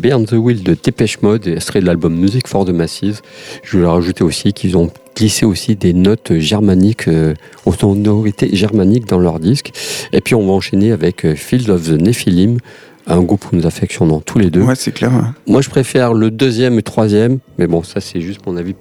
Burn 0.06 0.24
the 0.26 0.34
Wheel 0.34 0.62
de 0.62 0.76
Dépêche 0.76 1.20
Mode, 1.24 1.48
extrait 1.48 1.82
de 1.82 1.88
l'album 1.88 2.16
Music 2.16 2.48
for 2.48 2.64
the 2.64 2.70
Masses. 2.70 3.24
Je 3.64 3.72
voulais 3.76 3.90
rajouter 3.90 4.24
aussi 4.24 4.54
qu'ils 4.54 4.78
ont 4.78 4.92
glissé 5.18 5.48
aussi 5.48 5.76
des 5.76 5.94
notes 5.94 6.38
germaniques, 6.38 7.08
euh, 7.08 7.34
aux 7.66 7.74
sonorités 7.74 8.56
germaniques 8.56 9.08
dans 9.08 9.18
leur 9.18 9.40
disque. 9.40 9.72
Et 10.14 10.22
puis 10.22 10.36
on 10.36 10.46
va 10.46 10.54
enchaîner 10.54 10.92
avec 10.92 11.26
euh, 11.26 11.34
Field 11.34 11.72
of 11.72 11.88
the 11.90 12.00
Nephilim, 12.00 12.60
un 13.08 13.22
groupe 13.22 13.50
que 13.50 13.56
nous 13.56 13.66
affectionnons 13.66 14.20
tous 14.20 14.38
les 14.38 14.52
deux. 14.52 14.62
Ouais, 14.62 14.76
c'est 14.76 14.92
clair. 14.92 15.12
ouais. 15.12 15.22
Moi, 15.48 15.62
je 15.62 15.70
préfère 15.70 16.14
le 16.14 16.30
deuxième 16.30 16.78
et 16.78 16.84
troisième, 16.84 17.40
mais 17.58 17.66
bon, 17.66 17.82
ça, 17.82 18.00
c'est 18.00 18.22
juste 18.22 18.46
mon 18.46 18.58
avis 18.58 18.76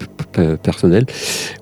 personnel. 0.62 1.07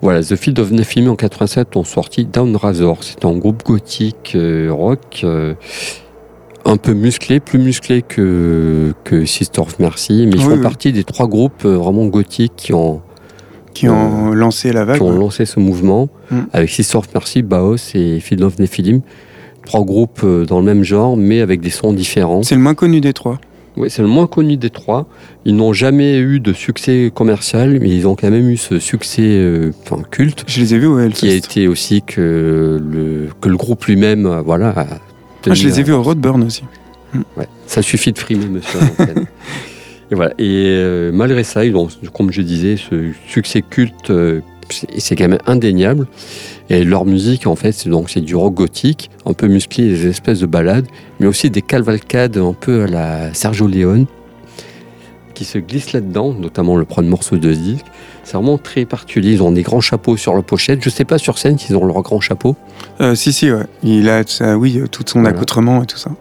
Voilà, 0.01 0.23
The 0.23 0.35
Field 0.35 0.59
of 0.59 0.71
Nephilim 0.71 1.09
en 1.09 1.15
87 1.15 1.75
ont 1.77 1.83
sorti 1.83 2.25
Down 2.25 2.55
Razor. 2.55 2.97
C'est 3.01 3.25
un 3.25 3.37
groupe 3.37 3.63
gothique 3.63 4.33
euh, 4.35 4.69
rock 4.71 5.21
euh, 5.23 5.53
un 6.65 6.77
peu 6.77 6.93
musclé, 6.93 7.39
plus 7.39 7.59
musclé 7.59 8.01
que, 8.01 8.93
que 9.03 9.25
Sister 9.25 9.61
of 9.61 9.79
Mercy, 9.79 10.25
mais 10.27 10.33
ils 10.35 10.37
Oui, 10.39 10.43
font 10.43 10.55
oui. 10.55 10.61
partie 10.61 10.91
des 10.93 11.03
trois 11.03 11.27
groupes 11.27 11.65
euh, 11.65 11.75
vraiment 11.77 12.05
gothiques 12.07 12.53
qui 12.55 12.73
ont, 12.73 13.01
Qui 13.73 13.89
ont 13.89 14.31
lancé 14.33 14.71
la 14.71 14.85
vague. 14.85 14.97
qui 14.97 15.03
ont 15.03 15.11
lancé 15.17 15.45
ce 15.45 15.59
mouvement 15.59 16.09
Mm. 16.31 16.39
avec 16.53 16.69
Sister 16.69 16.97
of 16.97 17.13
Mercy, 17.13 17.41
Baos 17.41 17.75
et 17.95 18.19
Field 18.19 18.43
of 18.43 18.57
Nephilim. 18.59 19.01
Trois 19.65 19.83
groupes 19.83 20.21
euh, 20.23 20.45
dans 20.45 20.59
le 20.59 20.65
même 20.65 20.83
genre, 20.83 21.15
mais 21.17 21.41
avec 21.41 21.59
des 21.61 21.69
sons 21.69 21.93
différents. 21.93 22.43
C'est 22.43 22.55
le 22.55 22.61
moins 22.61 22.75
connu 22.75 23.01
des 23.01 23.13
trois. 23.13 23.39
Oui, 23.75 23.89
c'est 23.89 24.01
le 24.03 24.07
moins 24.07 24.27
connu 24.27 24.55
des 24.57 24.69
trois. 24.69 25.07
Ils 25.45 25.55
n'ont 25.55 25.73
jamais 25.73 26.17
eu 26.19 26.39
de 26.39 26.53
succès 26.53 27.11
commercial, 27.13 27.79
mais 27.81 27.89
ils 27.89 28.07
ont 28.07 28.15
quand 28.15 28.29
même 28.29 28.49
eu 28.49 28.57
ce 28.57 28.77
succès 28.79 29.23
euh, 29.23 29.71
enfin, 29.83 30.01
culte, 30.11 30.43
Je 30.47 30.61
les 30.61 30.75
ai 30.75 30.79
vus 30.79 30.85
au 30.87 31.09
qui 31.09 31.27
a 31.29 31.33
été 31.33 31.67
aussi 31.67 32.01
que 32.03 32.79
le, 32.83 33.29
que 33.41 33.49
le 33.49 33.57
groupe 33.57 33.83
lui-même, 33.85 34.25
euh, 34.27 34.41
voilà. 34.41 34.69
a 34.69 34.85
Ah, 35.49 35.53
je 35.53 35.67
les 35.67 35.79
ai 35.79 35.83
vus 35.83 35.93
au 35.93 36.01
Roadburn 36.01 36.43
aussi. 36.43 36.63
Ouais, 37.37 37.47
ça 37.67 37.81
suffit 37.81 38.11
de 38.11 38.17
frimer, 38.17 38.47
monsieur. 38.47 38.79
et 40.11 40.15
voilà. 40.15 40.31
Et 40.39 40.65
euh, 40.67 41.11
malgré 41.13 41.43
ça, 41.43 41.63
ils 41.65 41.75
ont, 41.75 41.87
comme 42.13 42.31
je 42.31 42.41
disais, 42.41 42.77
ce 42.77 43.11
succès 43.27 43.61
culte, 43.61 44.09
euh, 44.09 44.41
c'est 44.97 45.15
quand 45.15 45.27
même 45.27 45.39
indéniable. 45.45 46.07
Et 46.69 46.83
leur 46.83 47.05
musique, 47.05 47.45
en 47.45 47.55
fait, 47.55 47.71
c'est 47.71 47.89
donc 47.89 48.09
c'est 48.09 48.21
du 48.21 48.35
rock 48.35 48.53
gothique, 48.53 49.11
un 49.25 49.33
peu 49.33 49.47
musclé, 49.47 49.89
des 49.89 50.07
espèces 50.07 50.39
de 50.39 50.45
balades, 50.45 50.87
mais 51.19 51.27
aussi 51.27 51.49
des 51.49 51.61
cavalcades 51.61 52.37
un 52.37 52.53
peu 52.53 52.83
à 52.83 52.87
la 52.87 53.33
Sergio 53.33 53.67
Leone, 53.67 54.05
qui 55.33 55.45
se 55.45 55.57
glissent 55.57 55.93
là-dedans, 55.93 56.33
notamment 56.33 56.75
le 56.77 56.85
premier 56.85 57.09
morceau 57.09 57.37
de 57.37 57.53
ce 57.53 57.57
disque. 57.59 57.85
C'est 58.23 58.33
vraiment 58.37 58.57
très 58.57 58.85
particulier. 58.85 59.31
Ils 59.33 59.43
ont 59.43 59.51
des 59.51 59.63
grands 59.63 59.81
chapeaux 59.81 60.15
sur 60.17 60.33
la 60.35 60.41
pochette. 60.41 60.83
Je 60.83 60.89
sais 60.89 61.05
pas 61.05 61.17
sur 61.17 61.37
scène 61.37 61.57
s'ils 61.57 61.75
ont 61.75 61.85
leurs 61.85 62.01
grands 62.01 62.21
chapeaux. 62.21 62.55
Euh, 63.01 63.15
si, 63.15 63.33
si, 63.33 63.51
ouais. 63.51 63.63
Il 63.83 64.09
a, 64.09 64.23
oui, 64.55 64.77
euh, 64.79 64.87
tout 64.87 65.03
son 65.05 65.21
Voilà. 65.21 65.35
accoutrement 65.35 65.83
et 65.83 65.85
tout 65.85 65.97
ça. 65.97 66.11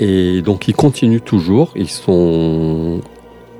Et 0.00 0.42
donc 0.42 0.68
ils 0.68 0.74
continuent 0.74 1.20
toujours. 1.20 1.72
Ils 1.76 1.88
sont, 1.88 3.00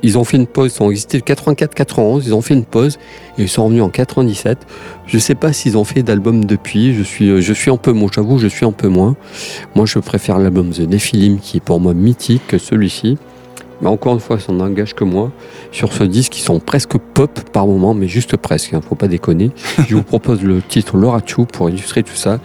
ils 0.02 0.18
ont 0.18 0.24
fait 0.24 0.36
une 0.36 0.46
pause. 0.48 0.74
Ils 0.78 0.82
ont 0.82 0.90
existé 0.90 1.18
de 1.18 1.22
84-91. 1.24 2.22
Ils 2.26 2.34
ont 2.34 2.42
fait 2.42 2.54
une 2.54 2.64
pause 2.64 2.98
et 3.38 3.42
ils 3.42 3.48
sont 3.48 3.64
revenus 3.64 3.82
en 3.82 3.88
97. 3.88 4.58
Je 5.06 5.18
sais 5.18 5.34
pas 5.36 5.52
s'ils 5.52 5.78
ont 5.78 5.84
fait 5.84 6.02
d'album 6.02 6.44
depuis. 6.44 6.92
Je 6.94 7.02
suis, 7.02 7.40
je 7.40 7.52
suis 7.52 7.70
un 7.70 7.76
peu 7.76 7.92
moins. 7.92 8.10
J'avoue, 8.12 8.38
je 8.38 8.48
suis 8.48 8.66
un 8.66 8.72
peu 8.72 8.88
moins. 8.88 9.14
Moi, 9.76 9.86
je 9.86 9.98
préfère 10.00 10.38
l'album 10.38 10.70
The 10.70 10.80
Nephilim 10.80 11.38
qui 11.38 11.58
est 11.58 11.64
pour 11.64 11.78
moi 11.80 11.94
mythique 11.94 12.42
que 12.48 12.58
celui-ci. 12.58 13.16
Mais 13.82 13.88
encore 13.88 14.14
une 14.14 14.20
fois, 14.20 14.38
ça 14.38 14.52
n'engage 14.52 14.94
que 14.94 15.04
moi. 15.04 15.32
Sur 15.72 15.92
ce 15.92 16.04
disque, 16.04 16.38
ils 16.38 16.42
sont 16.42 16.60
presque 16.60 16.96
pop 17.14 17.40
par 17.52 17.66
moment, 17.66 17.92
mais 17.94 18.08
juste 18.08 18.36
presque. 18.36 18.72
Hein, 18.74 18.80
faut 18.88 18.94
pas 18.94 19.08
déconner. 19.08 19.50
je 19.88 19.94
vous 19.96 20.02
propose 20.02 20.42
le 20.42 20.62
titre 20.62 20.96
Laura 20.96 21.20
Chou 21.24 21.44
pour 21.46 21.68
illustrer 21.68 22.02
tout 22.02 22.14
ça. 22.16 22.38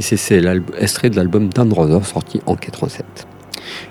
Et 0.00 0.02
c'est- 0.02 0.40
l'extrait 0.40 1.10
de 1.10 1.16
l'album 1.16 1.48
Dan 1.48 1.72
Rother 1.72 2.04
sorti 2.04 2.40
en 2.46 2.56
87. 2.56 3.04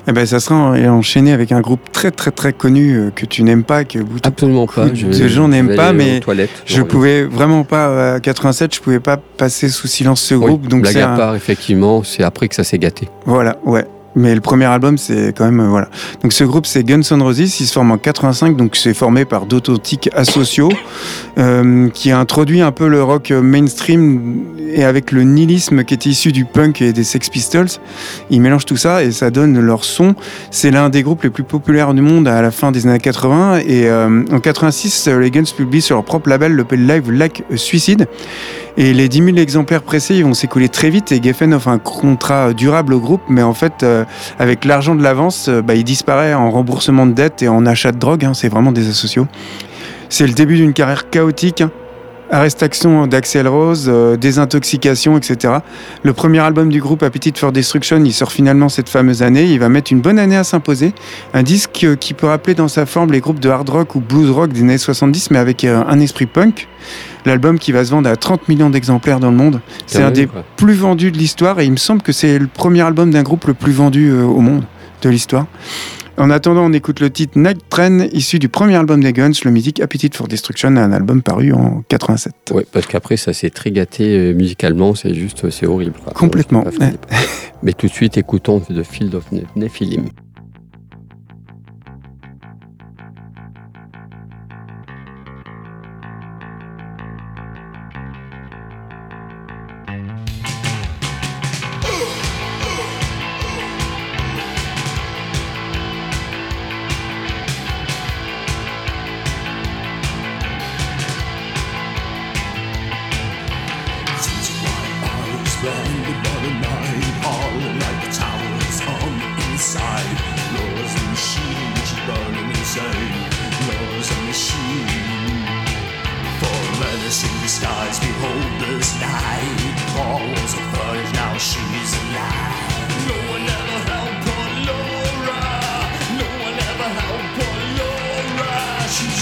Eh 0.08 0.12
ben, 0.12 0.26
ça 0.26 0.40
sera 0.40 0.56
en- 0.56 0.86
enchaîné 0.90 1.32
avec 1.32 1.52
un 1.52 1.62
groupe 1.62 1.92
très 1.92 2.12
très 2.12 2.30
très 2.32 2.54
connu 2.54 2.94
euh, 2.96 3.10
que 3.10 3.26
tu 3.26 3.42
n'aimes 3.44 3.64
pas, 3.64 3.84
que 3.84 4.00
Absolument 4.24 4.68
pas. 4.68 4.88
de 4.90 5.28
gens 5.28 5.48
n'aiment 5.48 5.76
pas, 5.76 5.94
mais 5.94 6.20
Je 6.66 6.82
pouvais 6.82 7.24
vraiment 7.24 7.64
pas, 7.64 8.16
à 8.16 8.20
87, 8.20 8.76
je 8.76 8.82
pouvais 8.82 9.00
pas 9.00 9.18
passer 9.18 9.70
sous 9.70 9.88
silence 9.88 10.22
ce 10.22 10.36
oui, 10.36 10.46
groupe. 10.46 10.68
donc 10.68 10.82
blague 10.82 10.98
un- 10.98 11.16
part, 11.16 11.36
effectivement, 11.36 12.04
c'est 12.04 12.22
après 12.24 12.48
que 12.48 12.56
ça 12.56 12.64
s'est 12.64 12.78
gâté. 12.80 13.08
Voilà, 13.26 13.58
ouais. 13.66 13.86
Mais 14.16 14.36
le 14.36 14.42
premier 14.42 14.66
album, 14.66 14.98
c'est 14.98 15.34
quand 15.36 15.46
même. 15.46 15.60
euh, 15.60 15.68
voilà. 15.68 15.88
Donc 16.22 16.34
ce 16.34 16.44
groupe, 16.44 16.66
c'est 16.66 16.84
Guns 16.84 17.02
N' 17.12 17.22
Roses. 17.22 17.40
Il 17.40 17.50
se 17.50 17.72
forme 17.72 17.92
en 17.92 17.98
85, 17.98 18.58
donc 18.58 18.76
c'est 18.76 18.94
formé 18.94 19.26
par 19.26 19.46
d'authentiques 19.46 20.10
asociaux, 20.14 20.72
euh, 21.38 21.90
qui 21.90 22.12
a 22.12 22.20
introduit 22.20 22.62
un 22.62 22.72
peu 22.72 22.88
le 22.88 23.04
rock 23.04 23.32
mainstream 23.32 24.44
et 24.74 24.84
avec 24.84 25.12
le 25.12 25.24
nihilisme 25.24 25.84
qui 25.84 25.94
était 25.94 26.10
issu 26.10 26.32
du 26.32 26.46
punk 26.46 26.82
et 26.82 26.94
des 26.94 27.04
Sex 27.04 27.30
Pistols. 27.30 27.68
Ils 28.30 28.42
mélangent 28.42 28.66
tout 28.66 28.78
ça 28.78 29.04
et 29.04 29.12
ça 29.12 29.30
donne 29.30 29.60
leur 29.60 29.84
son. 29.84 30.16
C'est 30.50 30.72
l'un 30.72 30.90
des 30.90 31.04
groupes 31.04 31.24
les 31.24 31.30
plus 31.30 31.44
populaires 31.44 31.94
du 31.94 32.02
monde 32.02 32.28
à 32.28 32.42
la 32.42 32.52
fin 32.52 32.72
des 32.72 32.88
années 32.88 33.00
80. 33.00 33.60
Et 33.60 33.88
euh, 33.90 34.24
en 34.32 34.40
86, 34.40 35.08
euh, 35.08 35.20
les 35.20 35.32
Guns 35.32 35.44
publient 35.56 35.82
sur 35.82 35.96
leur 35.96 36.06
propre 36.06 36.30
label 36.30 36.54
le 36.54 36.66
live 36.72 37.12
Like 37.12 37.44
Suicide. 37.56 38.08
Et 38.78 38.94
les 38.94 39.10
10 39.10 39.24
000 39.26 39.38
exemplaires 39.38 39.82
pressés, 39.84 40.16
ils 40.16 40.24
vont 40.24 40.34
s'écouler 40.34 40.70
très 40.70 40.90
vite. 40.90 41.12
Et 41.12 41.22
Geffen 41.22 41.54
offre 41.54 41.68
un 41.68 41.78
contrat 41.80 42.54
durable 42.54 42.94
au 42.94 43.00
groupe, 43.00 43.22
mais 43.28 43.44
en 43.44 43.54
fait, 43.54 43.84
euh, 43.84 44.06
avec 44.40 44.66
l'argent 44.66 44.96
de 44.96 45.04
l'avance, 45.04 45.48
euh, 45.50 45.62
bah, 45.62 45.76
il 45.76 45.84
disparaît 45.84 46.34
en 46.34 46.50
remboursement 46.52 47.06
de 47.06 47.12
dettes 47.14 47.42
et 47.44 47.48
en 47.50 47.66
achat 47.66 47.92
de 47.92 47.98
drogue. 48.00 48.26
hein. 48.26 48.34
c'est 48.34 48.50
vraiment 48.50 48.72
des 48.72 48.90
asociaux. 48.90 49.28
C'est 50.10 50.28
le 50.28 50.34
début 50.34 50.56
d'une 50.58 50.74
carrière 50.74 51.10
chaotique. 51.10 51.62
hein. 51.62 51.72
Arrestation 52.32 53.08
d'Axel 53.08 53.46
Rose, 53.46 53.88
euh, 53.90 54.16
désintoxication, 54.16 55.18
etc. 55.18 55.56
Le 56.02 56.14
premier 56.14 56.40
album 56.40 56.70
du 56.70 56.80
groupe, 56.80 57.04
Appetite 57.04 57.38
for 57.38 57.52
Destruction, 57.52 58.02
il 58.06 58.14
sort 58.14 58.32
finalement 58.32 58.70
cette 58.70 58.88
fameuse 58.88 59.22
année. 59.22 59.44
Il 59.44 59.60
va 59.60 59.68
mettre 59.68 59.92
une 59.92 60.00
bonne 60.00 60.18
année 60.18 60.38
à 60.38 60.46
s'imposer. 60.46 60.94
Un 61.34 61.44
disque 61.44 61.84
euh, 61.84 61.98
qui 61.98 62.14
peut 62.14 62.28
rappeler 62.28 62.56
dans 62.56 62.70
sa 62.70 62.86
forme 62.86 63.12
les 63.12 63.20
groupes 63.20 63.42
de 63.42 63.50
hard 63.50 63.70
rock 63.70 63.96
ou 63.96 64.00
blues 64.00 64.30
rock 64.30 64.54
des 64.54 64.62
années 64.62 64.78
70, 64.78 65.32
mais 65.32 65.40
avec 65.40 65.66
euh, 65.66 65.84
un 65.86 66.00
esprit 66.00 66.26
punk. 66.26 66.70
L'album 67.26 67.60
qui 67.60 67.74
va 67.74 67.84
se 67.84 67.92
vendre 67.92 68.10
à 68.10 68.16
30 68.16 68.48
millions 68.48 68.70
d'exemplaires 68.70 69.20
dans 69.20 69.30
le 69.30 69.38
monde. 69.38 69.60
C'est 69.86 70.02
un 70.02 70.10
des 70.10 70.28
quoi. 70.28 70.46
plus 70.56 70.74
vendus 70.74 71.12
de 71.12 71.18
l'histoire 71.18 71.60
et 71.60 71.66
il 71.66 71.72
me 71.72 71.78
semble 71.78 72.02
que 72.02 72.14
c'est 72.14 72.40
le 72.40 72.48
premier 72.48 72.82
album 72.82 73.12
d'un 73.12 73.24
groupe 73.24 73.46
le 73.46 73.54
plus 73.54 73.74
vendu 73.74 74.12
au 74.12 74.40
monde 74.40 74.64
de 75.02 75.10
l'histoire. 75.10 75.48
En 76.22 76.30
attendant, 76.30 76.66
on 76.66 76.72
écoute 76.74 77.00
le 77.00 77.10
titre 77.10 77.40
Night 77.40 77.62
Train, 77.68 78.02
issu 78.14 78.38
du 78.38 78.48
premier 78.48 78.76
album 78.76 79.02
des 79.04 79.12
Guns, 79.12 79.32
le 79.44 79.50
mythique 79.50 79.80
Appetite 79.80 80.16
for 80.16 80.28
Destruction, 80.28 80.68
un 80.78 80.92
album 80.92 81.24
paru 81.24 81.52
en 81.52 81.82
87. 81.88 82.34
Ouais, 82.52 82.64
parce 82.72 82.86
qu'après, 82.86 83.18
ça 83.18 83.34
s'est 83.34 83.50
très 83.50 83.72
gâté 83.72 84.04
euh, 84.20 84.34
musicalement, 84.36 84.94
c'est 84.94 85.16
juste, 85.16 85.50
c'est 85.50 85.66
horrible. 85.66 85.96
quoi. 86.04 86.14
Complètement. 86.14 86.64
Mais 87.64 87.74
tout 87.74 87.88
de 87.88 87.92
suite, 87.92 88.18
écoutons 88.20 88.60
The 88.60 88.84
Field 88.84 89.16
of 89.16 89.32
Ne- 89.32 89.42
Nephilim. 89.56 90.06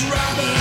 Laura 0.10 0.59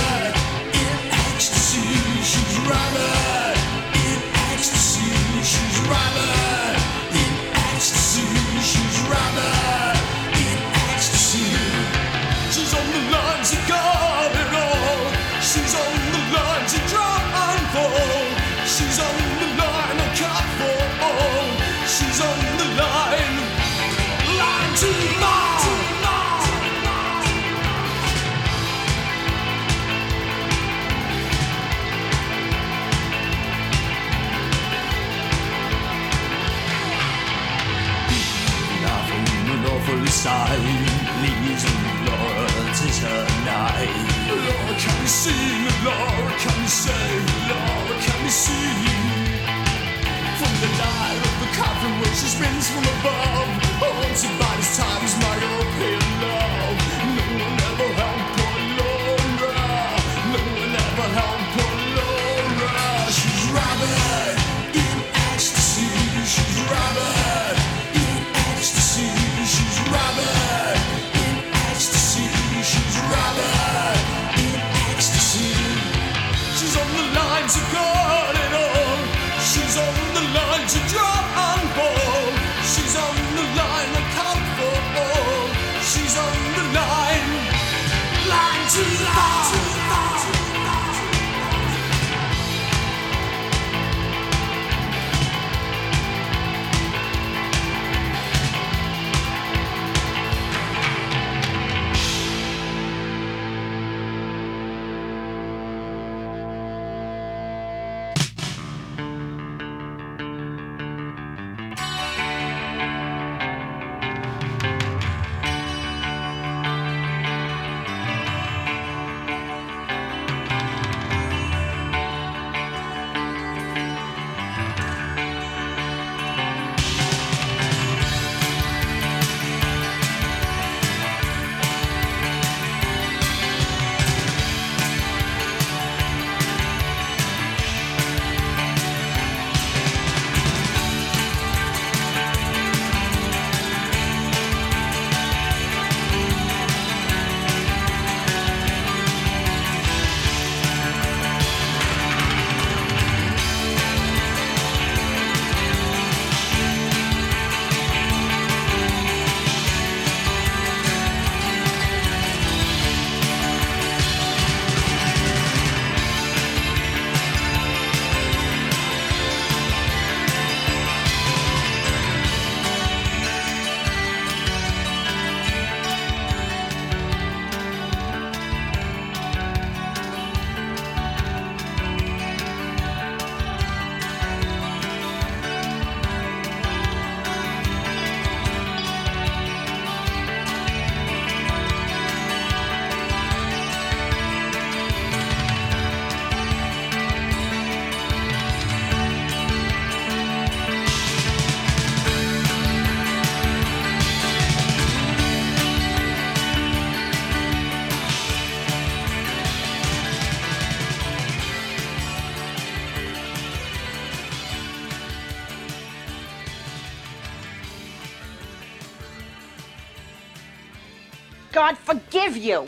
God 221.51 221.77
forgive 221.77 222.37
you! 222.37 222.67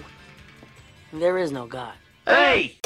There 1.13 1.38
is 1.38 1.52
no 1.52 1.65
God. 1.65 1.94
Hey! 2.26 2.78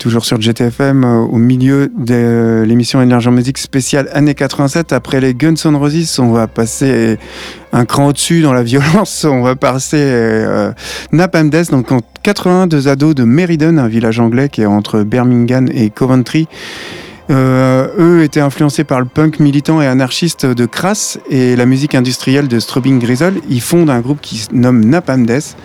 toujours 0.00 0.24
sur 0.24 0.40
GTFM, 0.40 1.04
euh, 1.04 1.18
au 1.18 1.36
milieu 1.36 1.92
de 1.96 2.64
l'émission 2.66 3.02
Énergie 3.02 3.28
en 3.28 3.32
musique 3.32 3.58
spéciale 3.58 4.08
années 4.14 4.34
87. 4.34 4.92
Après 4.92 5.20
les 5.20 5.34
Guns 5.34 5.54
N' 5.62 5.76
Roses, 5.76 6.18
on 6.18 6.32
va 6.32 6.46
passer 6.46 7.18
un 7.72 7.84
cran 7.84 8.06
au-dessus 8.08 8.40
dans 8.40 8.54
la 8.54 8.62
violence. 8.62 9.24
On 9.30 9.42
va 9.42 9.54
passer 9.54 9.98
euh, 10.00 10.72
Napalm 11.12 11.50
Death, 11.50 11.70
donc 11.70 11.92
en 11.92 12.00
82 12.22 12.88
ados 12.88 13.14
de 13.14 13.24
Meriden, 13.24 13.78
un 13.78 13.88
village 13.88 14.18
anglais 14.18 14.48
qui 14.48 14.62
est 14.62 14.66
entre 14.66 15.02
Birmingham 15.02 15.68
et 15.72 15.90
Coventry. 15.90 16.48
Euh, 17.30 17.86
eux 17.98 18.24
étaient 18.24 18.40
influencés 18.40 18.82
par 18.82 19.00
le 19.00 19.06
punk 19.06 19.38
militant 19.38 19.80
et 19.80 19.86
anarchiste 19.86 20.46
de 20.46 20.66
Crass 20.66 21.20
et 21.28 21.54
la 21.54 21.66
musique 21.66 21.94
industrielle 21.94 22.48
de 22.48 22.58
Strobing 22.58 22.98
Grizzle. 22.98 23.34
Ils 23.48 23.60
fondent 23.60 23.90
un 23.90 24.00
groupe 24.00 24.20
qui 24.20 24.38
se 24.38 24.48
nomme 24.52 24.84
Napalm 24.84 25.26
Death. 25.26 25.56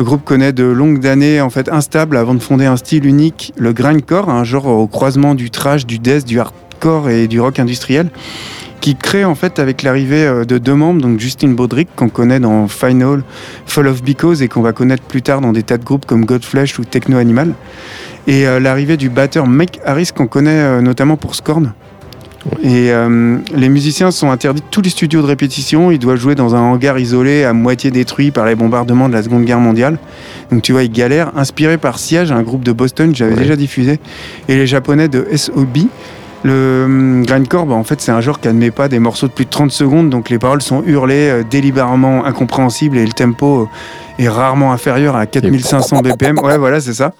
Le 0.00 0.04
groupe 0.04 0.24
connaît 0.24 0.54
de 0.54 0.64
longues 0.64 1.06
années 1.06 1.42
en 1.42 1.50
fait 1.50 1.68
instables 1.68 2.16
avant 2.16 2.32
de 2.32 2.38
fonder 2.38 2.64
un 2.64 2.78
style 2.78 3.04
unique, 3.04 3.52
le 3.58 3.74
grindcore, 3.74 4.30
un 4.30 4.44
genre 4.44 4.64
au 4.68 4.86
croisement 4.86 5.34
du 5.34 5.50
trash, 5.50 5.84
du 5.84 5.98
death, 5.98 6.24
du 6.24 6.40
hardcore 6.40 7.10
et 7.10 7.28
du 7.28 7.38
rock 7.38 7.58
industriel 7.58 8.08
qui 8.80 8.96
crée 8.96 9.26
en 9.26 9.34
fait 9.34 9.58
avec 9.58 9.82
l'arrivée 9.82 10.24
euh, 10.24 10.46
de 10.46 10.56
deux 10.56 10.72
membres, 10.72 11.02
donc 11.02 11.20
Justine 11.20 11.54
Baudric 11.54 11.90
qu'on 11.96 12.08
connaît 12.08 12.40
dans 12.40 12.66
Final, 12.66 13.22
Fall 13.66 13.88
of 13.88 14.02
Because 14.02 14.40
et 14.40 14.48
qu'on 14.48 14.62
va 14.62 14.72
connaître 14.72 15.02
plus 15.02 15.20
tard 15.20 15.42
dans 15.42 15.52
des 15.52 15.62
tas 15.62 15.76
de 15.76 15.84
groupes 15.84 16.06
comme 16.06 16.24
Godflesh 16.24 16.78
ou 16.78 16.84
Techno 16.86 17.18
Animal, 17.18 17.52
et 18.26 18.46
euh, 18.46 18.58
l'arrivée 18.58 18.96
du 18.96 19.10
batteur 19.10 19.46
Mike 19.46 19.80
Harris 19.84 20.12
qu'on 20.16 20.28
connaît 20.28 20.62
euh, 20.62 20.80
notamment 20.80 21.18
pour 21.18 21.34
Scorn. 21.34 21.74
Et 22.62 22.90
euh, 22.90 23.36
les 23.54 23.68
musiciens 23.68 24.10
sont 24.10 24.30
interdits 24.30 24.62
de 24.62 24.66
tous 24.70 24.80
les 24.80 24.88
studios 24.90 25.20
de 25.20 25.26
répétition. 25.26 25.90
Ils 25.90 25.98
doivent 25.98 26.18
jouer 26.18 26.34
dans 26.34 26.54
un 26.54 26.60
hangar 26.60 26.98
isolé 26.98 27.44
à 27.44 27.52
moitié 27.52 27.90
détruit 27.90 28.30
par 28.30 28.46
les 28.46 28.54
bombardements 28.54 29.08
de 29.08 29.14
la 29.14 29.22
Seconde 29.22 29.44
Guerre 29.44 29.60
mondiale. 29.60 29.98
Donc 30.50 30.62
tu 30.62 30.72
vois, 30.72 30.82
ils 30.82 30.90
galèrent. 30.90 31.32
Inspiré 31.36 31.76
par 31.76 31.98
Siege, 31.98 32.32
un 32.32 32.42
groupe 32.42 32.62
de 32.64 32.72
Boston 32.72 33.12
que 33.12 33.16
j'avais 33.18 33.34
Ouais. 33.34 33.42
déjà 33.42 33.56
diffusé, 33.56 34.00
et 34.48 34.56
les 34.56 34.66
Japonais 34.66 35.08
de 35.08 35.26
SOB. 35.36 35.78
Le 36.42 36.84
hum, 36.84 37.26
grindcore, 37.26 37.66
bah, 37.66 37.74
en 37.74 37.84
fait, 37.84 38.00
c'est 38.00 38.12
un 38.12 38.20
genre 38.20 38.40
qui 38.40 38.48
admet 38.48 38.70
pas 38.70 38.88
des 38.88 38.98
morceaux 38.98 39.28
de 39.28 39.32
plus 39.32 39.44
de 39.44 39.50
30 39.50 39.70
secondes, 39.70 40.10
donc 40.10 40.30
les 40.30 40.38
paroles 40.38 40.62
sont 40.62 40.82
hurlées, 40.84 41.28
euh, 41.28 41.42
délibérément 41.48 42.24
incompréhensibles 42.24 42.96
et 42.96 43.04
le 43.04 43.12
tempo 43.12 43.62
euh, 43.62 44.22
est 44.22 44.28
rarement 44.28 44.72
inférieur 44.72 45.16
à 45.16 45.26
4500 45.26 46.00
BPM. 46.00 46.38
Ouais, 46.38 46.56
voilà, 46.56 46.80
c'est 46.80 46.94
ça. 46.94 47.12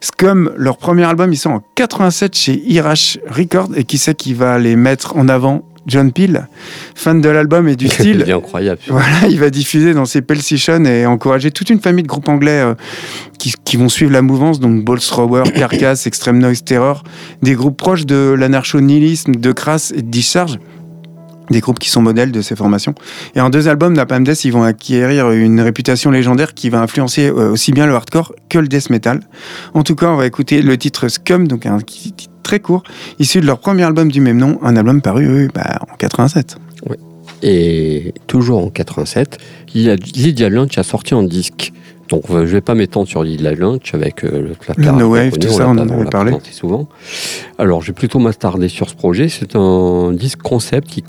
Scum, 0.00 0.52
leur 0.56 0.76
premier 0.76 1.04
album, 1.04 1.32
ils 1.32 1.36
sont 1.36 1.50
en 1.50 1.62
87 1.76 2.36
chez 2.36 2.62
Irash 2.66 3.18
Records, 3.28 3.70
et 3.76 3.84
qui 3.84 3.98
sait 3.98 4.14
qui 4.14 4.34
va 4.34 4.58
les 4.58 4.76
mettre 4.76 5.16
en 5.16 5.28
avant 5.28 5.62
John 5.86 6.12
Peel, 6.12 6.48
fan 6.94 7.20
de 7.20 7.28
l'album 7.28 7.68
et 7.68 7.76
du 7.76 7.88
style. 7.88 8.24
C'est 8.26 8.32
incroyable. 8.32 8.80
Voilà, 8.88 9.28
il 9.28 9.38
va 9.38 9.50
diffuser 9.50 9.94
dans 9.94 10.04
ses 10.04 10.22
Pale 10.22 10.40
Sessions 10.40 10.84
et 10.84 11.06
encourager 11.06 11.50
toute 11.50 11.70
une 11.70 11.80
famille 11.80 12.02
de 12.02 12.08
groupes 12.08 12.28
anglais 12.28 12.60
euh, 12.62 12.74
qui, 13.38 13.52
qui 13.64 13.76
vont 13.76 13.88
suivre 13.88 14.12
la 14.12 14.22
mouvance, 14.22 14.60
donc 14.60 14.84
Balls 14.84 15.00
Thrower, 15.00 15.44
Carcass, 15.54 16.06
Extreme 16.06 16.38
Noise 16.38 16.64
Terror, 16.64 17.04
des 17.42 17.54
groupes 17.54 17.76
proches 17.76 18.06
de 18.06 18.34
l'anarcho-nihilisme, 18.38 19.34
de 19.34 19.52
Crass 19.52 19.92
et 19.92 20.02
de 20.02 20.10
Discharge. 20.10 20.58
Des 21.50 21.60
groupes 21.60 21.78
qui 21.78 21.90
sont 21.90 22.00
modèles 22.00 22.32
de 22.32 22.40
ces 22.40 22.56
formations. 22.56 22.94
Et 23.34 23.40
en 23.42 23.50
deux 23.50 23.68
albums, 23.68 23.92
Napalm 23.92 24.24
Death, 24.24 24.46
ils 24.46 24.50
vont 24.50 24.62
acquérir 24.62 25.30
une 25.30 25.60
réputation 25.60 26.10
légendaire 26.10 26.54
qui 26.54 26.70
va 26.70 26.80
influencer 26.80 27.28
euh, 27.28 27.50
aussi 27.52 27.72
bien 27.72 27.86
le 27.86 27.92
hardcore 27.92 28.32
que 28.48 28.58
le 28.58 28.66
death 28.66 28.88
metal. 28.88 29.20
En 29.74 29.82
tout 29.82 29.94
cas, 29.94 30.06
on 30.06 30.16
va 30.16 30.26
écouter 30.26 30.62
le 30.62 30.78
titre 30.78 31.08
Scum, 31.08 31.46
donc 31.46 31.66
un 31.66 31.80
titre 31.80 32.33
très 32.44 32.60
court, 32.60 32.84
issu 33.18 33.40
de 33.40 33.46
leur 33.46 33.58
premier 33.58 33.82
album 33.82 34.12
du 34.12 34.20
même 34.20 34.38
nom, 34.38 34.60
un 34.62 34.76
album 34.76 35.02
paru 35.02 35.50
bah, 35.52 35.80
en 35.90 35.96
87. 35.96 36.56
Et 37.42 38.14
toujours 38.26 38.64
en 38.64 38.70
87, 38.70 39.38
Lydia 39.74 40.48
Lunch 40.48 40.78
a 40.78 40.82
sorti 40.82 41.14
un 41.14 41.24
disque. 41.24 41.72
Donc 42.08 42.22
euh, 42.30 42.46
je 42.46 42.52
vais 42.52 42.60
pas 42.60 42.74
m'étendre 42.74 43.08
sur 43.08 43.22
Lydia 43.22 43.52
Lunch 43.52 43.92
avec 43.92 44.24
euh, 44.24 44.40
le 44.40 44.54
placard. 44.54 44.96
No 44.96 45.12
Wave, 45.12 45.32
tout 45.38 45.48
ça, 45.48 45.64
l'a 45.64 45.68
on 45.68 45.72
en 45.72 45.88
avait 45.88 46.04
l'a 46.04 46.10
parlé. 46.10 46.32
souvent. 46.52 46.88
Alors 47.58 47.82
je 47.82 47.88
vais 47.88 47.92
plutôt 47.92 48.18
m'attarder 48.18 48.68
sur 48.68 48.88
ce 48.88 48.94
projet. 48.94 49.28
C'est 49.28 49.56
un 49.56 50.12
disque 50.12 50.40
concept 50.42 50.88
qui 50.88 51.02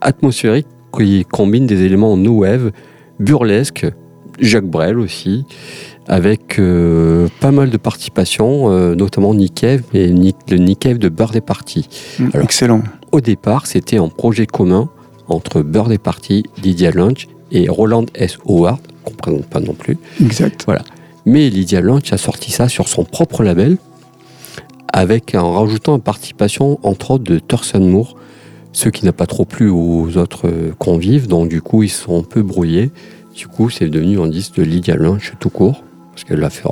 atmosphérique 0.00 0.66
qui 0.98 1.24
combine 1.24 1.66
des 1.66 1.82
éléments 1.82 2.16
no 2.16 2.32
wave, 2.40 2.70
burlesque, 3.18 3.86
Jacques 4.40 4.66
Brel 4.66 4.98
aussi, 4.98 5.44
avec 6.08 6.58
euh, 6.58 7.28
pas 7.40 7.50
mal 7.50 7.70
de 7.70 7.76
participations, 7.76 8.70
euh, 8.70 8.94
notamment 8.94 9.34
Nick 9.34 9.54
Cave 9.54 9.82
et 9.94 10.08
le 10.08 10.56
Nick 10.58 10.78
Cave 10.78 10.98
de 10.98 11.08
Birthday 11.08 11.40
Party. 11.40 11.88
Mm, 12.18 12.28
Alors, 12.34 12.44
Excellent. 12.44 12.82
Au 13.12 13.20
départ, 13.20 13.66
c'était 13.66 13.98
un 13.98 14.08
projet 14.08 14.46
commun 14.46 14.88
entre 15.28 15.62
Birthday 15.62 15.98
Party, 15.98 16.44
Lydia 16.62 16.90
Lunch 16.90 17.28
et 17.52 17.68
Roland 17.68 18.06
S. 18.14 18.38
Howard, 18.46 18.80
qu'on 19.04 19.10
ne 19.12 19.16
présente 19.16 19.46
pas 19.46 19.60
non 19.60 19.74
plus. 19.74 19.98
Exact. 20.20 20.66
Mais 21.24 21.48
Lydia 21.48 21.80
Lunch 21.80 22.12
a 22.12 22.18
sorti 22.18 22.50
ça 22.52 22.68
sur 22.68 22.88
son 22.88 23.04
propre 23.04 23.42
label, 23.42 23.78
avec 24.92 25.34
en 25.34 25.52
rajoutant 25.52 25.96
une 25.96 26.02
participation 26.02 26.78
entre 26.82 27.12
autres 27.12 27.24
de 27.24 27.38
Thurston 27.38 27.80
Moore, 27.80 28.16
ce 28.72 28.88
qui 28.88 29.04
n'a 29.04 29.12
pas 29.12 29.26
trop 29.26 29.44
plu 29.44 29.70
aux 29.70 30.18
autres 30.18 30.48
euh, 30.48 30.72
convives, 30.78 31.28
donc 31.28 31.48
du 31.48 31.62
coup 31.62 31.82
ils 31.82 31.88
sont 31.88 32.20
un 32.20 32.22
peu 32.24 32.42
brouillés. 32.42 32.90
Du 33.34 33.48
coup, 33.48 33.68
c'est 33.68 33.88
devenu 33.88 34.20
un 34.20 34.28
disque 34.28 34.56
de 34.56 34.62
Lydia 34.62 34.94
Lunch 34.94 35.32
tout 35.40 35.50
court, 35.50 35.82
parce 36.14 36.24
qu'elle 36.24 36.42
a 36.44 36.50
fait, 36.50 36.68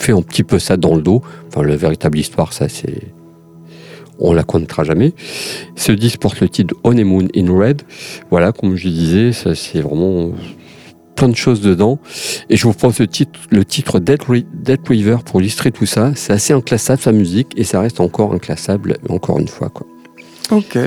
fait 0.00 0.12
un 0.12 0.22
petit 0.22 0.42
peu 0.42 0.58
ça 0.58 0.76
dans 0.76 0.94
le 0.94 1.02
dos. 1.02 1.22
Enfin, 1.48 1.62
la 1.62 1.76
véritable 1.76 2.18
histoire, 2.18 2.52
ça 2.52 2.68
c'est. 2.68 3.12
On 4.20 4.32
la 4.32 4.44
connaîtra 4.44 4.84
jamais. 4.84 5.12
Ce 5.74 5.90
disque 5.90 6.20
porte 6.20 6.40
le 6.40 6.48
titre 6.48 6.74
Honeymoon 6.84 7.28
in 7.36 7.52
Red. 7.52 7.82
Voilà, 8.30 8.52
comme 8.52 8.76
je 8.76 8.88
disais, 8.88 9.32
ça 9.32 9.54
c'est 9.56 9.80
vraiment 9.80 10.32
plein 11.16 11.28
de 11.28 11.36
choses 11.36 11.60
dedans. 11.60 11.98
Et 12.48 12.56
je 12.56 12.64
vous 12.64 12.72
propose 12.72 13.00
le 13.00 13.08
titre, 13.08 13.40
le 13.50 14.40
Dead 14.40 14.80
River 14.88 15.16
pour 15.24 15.40
illustrer 15.40 15.72
tout 15.72 15.86
ça. 15.86 16.12
C'est 16.14 16.32
assez 16.32 16.52
inclassable 16.52 17.02
sa 17.02 17.12
musique 17.12 17.48
et 17.56 17.64
ça 17.64 17.80
reste 17.80 18.00
encore 18.00 18.32
inclassable 18.32 18.98
encore 19.08 19.38
une 19.38 19.48
fois. 19.48 19.68
Quoi. 19.68 19.86
Ok. 20.50 20.78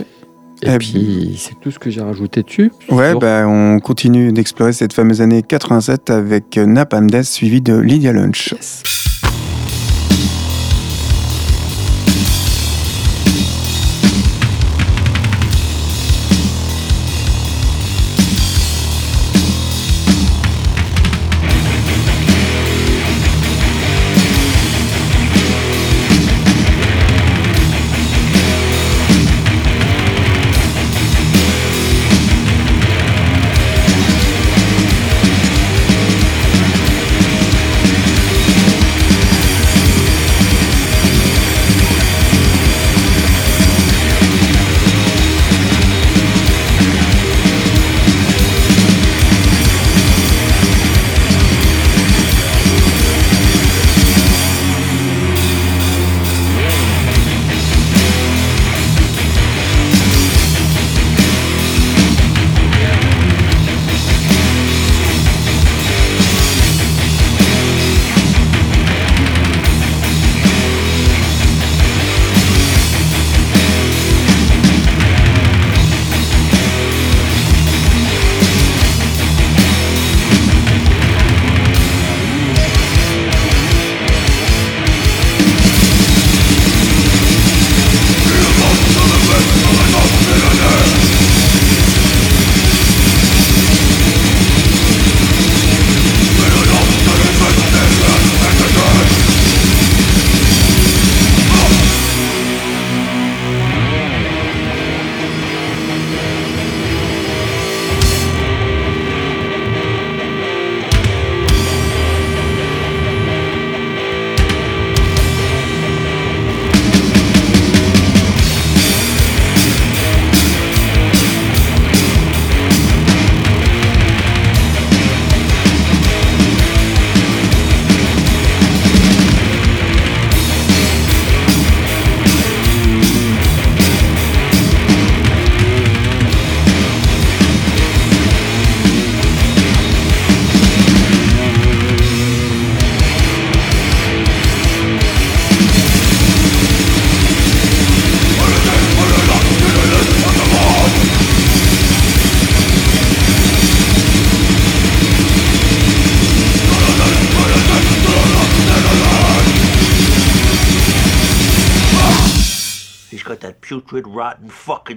Et 0.64 0.70
Eh 0.74 0.78
puis 0.78 1.36
c'est 1.38 1.60
tout 1.60 1.72
ce 1.72 1.80
que 1.80 1.90
j'ai 1.90 2.02
rajouté 2.02 2.42
dessus. 2.44 2.72
Ouais, 2.90 3.14
bah, 3.16 3.46
on 3.48 3.80
continue 3.80 4.32
d'explorer 4.32 4.74
cette 4.74 4.94
fameuse 4.94 5.22
année 5.22 5.44
87 5.44 6.10
avec 6.10 6.58
euh, 6.58 6.66
Napalm 6.66 7.10
Death 7.10 7.26
suivi 7.26 7.62
de 7.62 7.78
Lydia 7.78 8.12
Lunch. 8.12 8.54
Yes. 8.54 8.84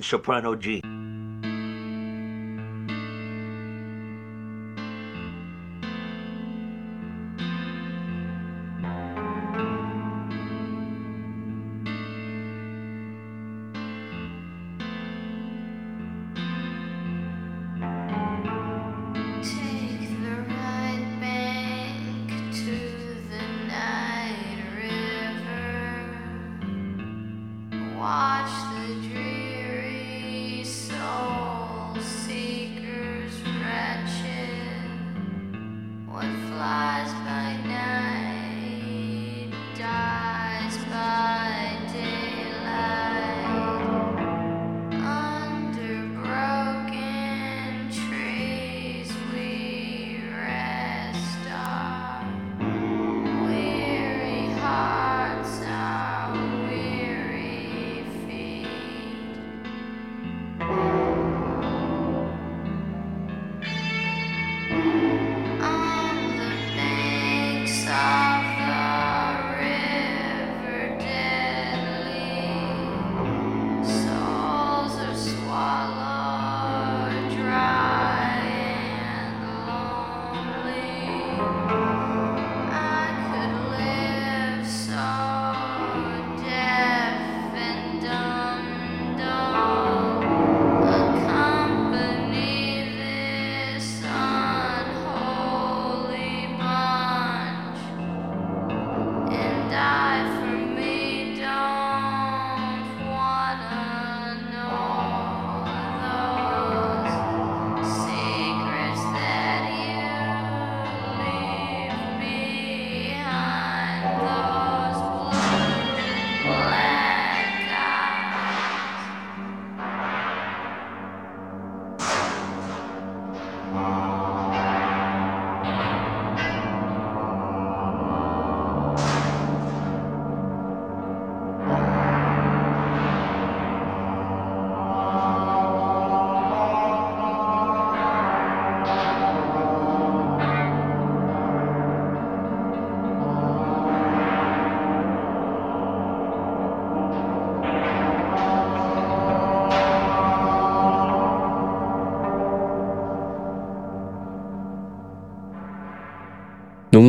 in 0.00 0.02
soprano 0.02 0.56
G. 0.56 0.89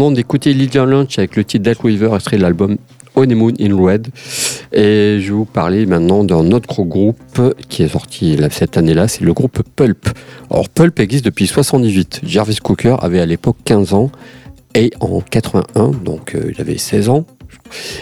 D'écouter 0.10 0.56
Lydia 0.56 0.84
Lunch 0.84 1.20
avec 1.20 1.36
le 1.36 1.44
titre 1.44 1.70
Death 1.70 1.84
Weaver, 1.84 2.16
extrait 2.16 2.38
de 2.38 2.42
l'album 2.42 2.78
Honeymoon 3.16 3.54
in 3.60 3.76
Red. 3.78 4.08
Et 4.74 5.20
je 5.22 5.26
vais 5.28 5.30
vous 5.30 5.46
parler 5.46 5.86
maintenant 5.86 6.24
d'un 6.24 6.52
autre 6.54 6.82
groupe 6.82 7.54
qui 7.70 7.84
est 7.84 7.88
sorti 7.90 8.36
cette 8.50 8.78
année-là, 8.78 9.08
c'est 9.08 9.24
le 9.24 9.32
groupe 9.32 9.62
Pulp. 9.76 10.10
Alors 10.50 10.70
Pulp 10.70 11.00
existe 11.00 11.26
depuis 11.26 11.46
78. 11.46 12.22
Jarvis 12.24 12.58
Cooker 12.64 12.96
avait 13.00 13.20
à 13.20 13.28
l'époque 13.28 13.58
15 13.64 13.94
ans 13.94 14.12
et 14.74 14.90
en 15.02 15.22
81, 15.22 15.90
donc 15.92 16.34
euh, 16.34 16.52
il 16.52 16.60
avait 16.60 16.80
16 16.80 17.10
ans, 17.10 17.26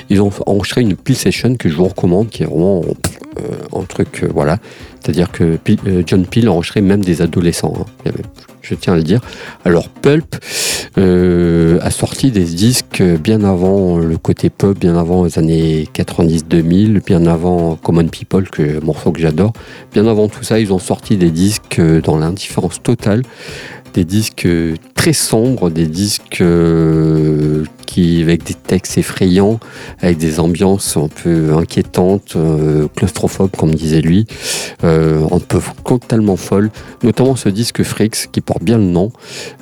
ils 0.10 0.22
ont 0.22 0.32
enregistré 0.46 0.82
une 0.82 0.96
Session 1.14 1.56
que 1.56 1.68
je 1.68 1.76
vous 1.76 1.88
recommande, 1.88 2.30
qui 2.30 2.44
est 2.44 2.46
vraiment 2.46 2.82
euh, 3.40 3.78
un 3.80 3.84
truc, 3.84 4.24
euh, 4.24 4.30
voilà. 4.34 4.58
C'est-à-dire 5.02 5.32
que 5.32 5.58
euh, 5.88 6.04
John 6.06 6.26
Peel 6.26 6.48
enregistrait 6.50 6.82
même 6.82 7.04
des 7.04 7.22
adolescents. 7.22 7.74
hein. 7.80 7.86
Il 8.06 8.59
je 8.70 8.76
tiens 8.76 8.94
à 8.94 8.96
le 8.98 9.04
dire. 9.04 9.22
Alors 9.66 9.90
Pulp 9.90 10.36
euh, 10.98 11.80
a 11.82 11.92
sorti 11.92 12.32
des 12.32 12.44
disques 12.44 13.02
bien 13.02 13.44
avant 13.44 13.98
le 13.98 14.18
côté 14.18 14.50
pop, 14.50 14.78
bien 14.78 14.98
avant 14.98 15.24
les 15.24 15.40
années 15.40 15.88
90-2000, 15.94 17.04
bien 17.06 17.26
avant 17.26 17.76
Common 17.76 18.08
People, 18.08 18.50
que 18.50 18.84
morceau 18.84 19.12
que 19.12 19.22
j'adore. 19.22 19.54
Bien 19.94 20.08
avant 20.08 20.28
tout 20.28 20.44
ça, 20.44 20.60
ils 20.60 20.74
ont 20.74 20.80
sorti 20.80 21.18
des 21.18 21.32
disques 21.32 21.80
euh, 21.80 22.02
dans 22.02 22.18
l'indifférence 22.18 22.82
totale, 22.82 23.24
des 23.94 24.04
disques 24.04 24.46
euh, 24.46 24.76
très 24.94 25.14
sombres, 25.14 25.70
des 25.70 25.88
disques 25.88 26.44
qui 27.86 28.22
avec 28.22 28.44
des 28.44 28.54
textes 28.54 28.98
effrayants, 28.98 29.60
avec 30.02 30.18
des 30.18 30.40
ambiances 30.40 30.98
un 30.98 31.08
peu 31.08 31.54
inquiétantes, 31.54 32.36
claustrophobes 32.96 33.56
comme 33.58 33.74
disait 33.74 34.02
lui, 34.02 34.28
un 34.84 35.40
peu 35.48 35.60
totalement 35.86 36.36
folles, 36.36 36.70
notamment 37.02 37.38
ce 37.38 37.48
disque 37.48 37.82
Frix 37.84 38.28
qui 38.30 38.42
porte 38.42 38.59
bien 38.64 38.78
le 38.78 38.84
nom, 38.84 39.12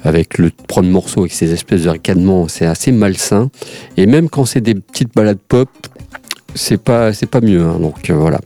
avec 0.03 0.37
le 0.37 0.51
premier 0.67 0.89
morceau 0.89 1.21
avec 1.21 1.33
ces 1.33 1.51
espèces 1.53 1.83
de 1.83 1.89
ricanements, 1.89 2.47
c'est 2.47 2.65
assez 2.65 2.91
malsain, 2.91 3.49
et 3.97 4.05
même 4.05 4.29
quand 4.29 4.45
c'est 4.45 4.61
des 4.61 4.75
petites 4.75 5.13
balades 5.15 5.39
pop, 5.47 5.69
c'est 6.55 6.81
pas 6.81 7.13
c'est 7.13 7.29
pas 7.29 7.41
mieux, 7.41 7.63
hein, 7.63 7.79
donc 7.79 8.09
euh, 8.09 8.15
voilà. 8.15 8.39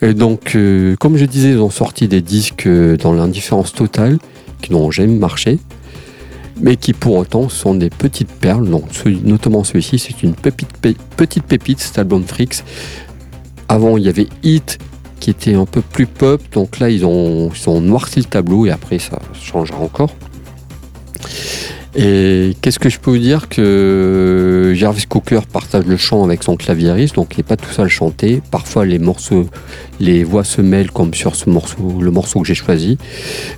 Donc, 0.00 0.54
euh, 0.54 0.94
comme 0.94 1.16
je 1.16 1.24
disais, 1.24 1.50
ils 1.50 1.58
ont 1.58 1.70
sorti 1.70 2.06
des 2.06 2.22
disques 2.22 2.68
euh, 2.68 2.96
dans 2.96 3.12
l'indifférence 3.12 3.72
totale, 3.72 4.18
qui 4.62 4.72
n'ont 4.72 4.92
jamais 4.92 5.16
marché, 5.16 5.58
mais 6.60 6.76
qui 6.76 6.92
pour 6.92 7.16
autant 7.16 7.48
sont 7.48 7.74
des 7.74 7.90
petites 7.90 8.30
perles. 8.30 8.68
Donc, 8.70 8.84
notamment 9.24 9.64
celui-ci, 9.64 9.98
c'est 9.98 10.22
une 10.22 10.34
pépite, 10.34 10.72
pé- 10.80 10.96
petite 11.16 11.44
pépite, 11.44 11.80
cet 11.80 11.98
album 11.98 12.22
Frix. 12.22 12.62
Avant, 13.68 13.96
il 13.96 14.04
y 14.04 14.08
avait 14.08 14.28
Hit, 14.44 14.78
qui 15.20 15.30
était 15.30 15.54
un 15.54 15.66
peu 15.66 15.82
plus 15.82 16.06
pop, 16.06 16.42
donc 16.52 16.78
là, 16.78 16.90
ils 16.90 17.04
ont, 17.04 17.50
ils 17.54 17.68
ont 17.68 17.80
noirci 17.80 18.20
le 18.20 18.26
tableau, 18.26 18.66
et 18.66 18.70
après, 18.70 18.98
ça 18.98 19.18
changera 19.34 19.78
encore. 19.78 20.10
Et 21.96 22.54
qu'est-ce 22.60 22.78
que 22.78 22.88
je 22.88 22.98
peux 22.98 23.10
vous 23.10 23.18
dire 23.18 23.48
que 23.48 24.72
Jarvis 24.76 25.06
Cooker 25.08 25.40
partage 25.50 25.84
le 25.86 25.96
chant 25.96 26.22
avec 26.24 26.42
son 26.42 26.56
claviériste, 26.56 27.14
donc 27.16 27.34
il 27.34 27.38
n'est 27.38 27.44
pas 27.44 27.56
tout 27.56 27.70
seul 27.72 27.88
chanter. 27.88 28.42
Parfois 28.50 28.84
les 28.84 28.98
morceaux, 28.98 29.46
les 29.98 30.22
voix 30.22 30.44
se 30.44 30.60
mêlent 30.60 30.90
comme 30.90 31.14
sur 31.14 31.34
ce 31.34 31.48
morceau, 31.48 31.98
le 32.00 32.10
morceau 32.10 32.40
que 32.40 32.46
j'ai 32.46 32.54
choisi. 32.54 32.98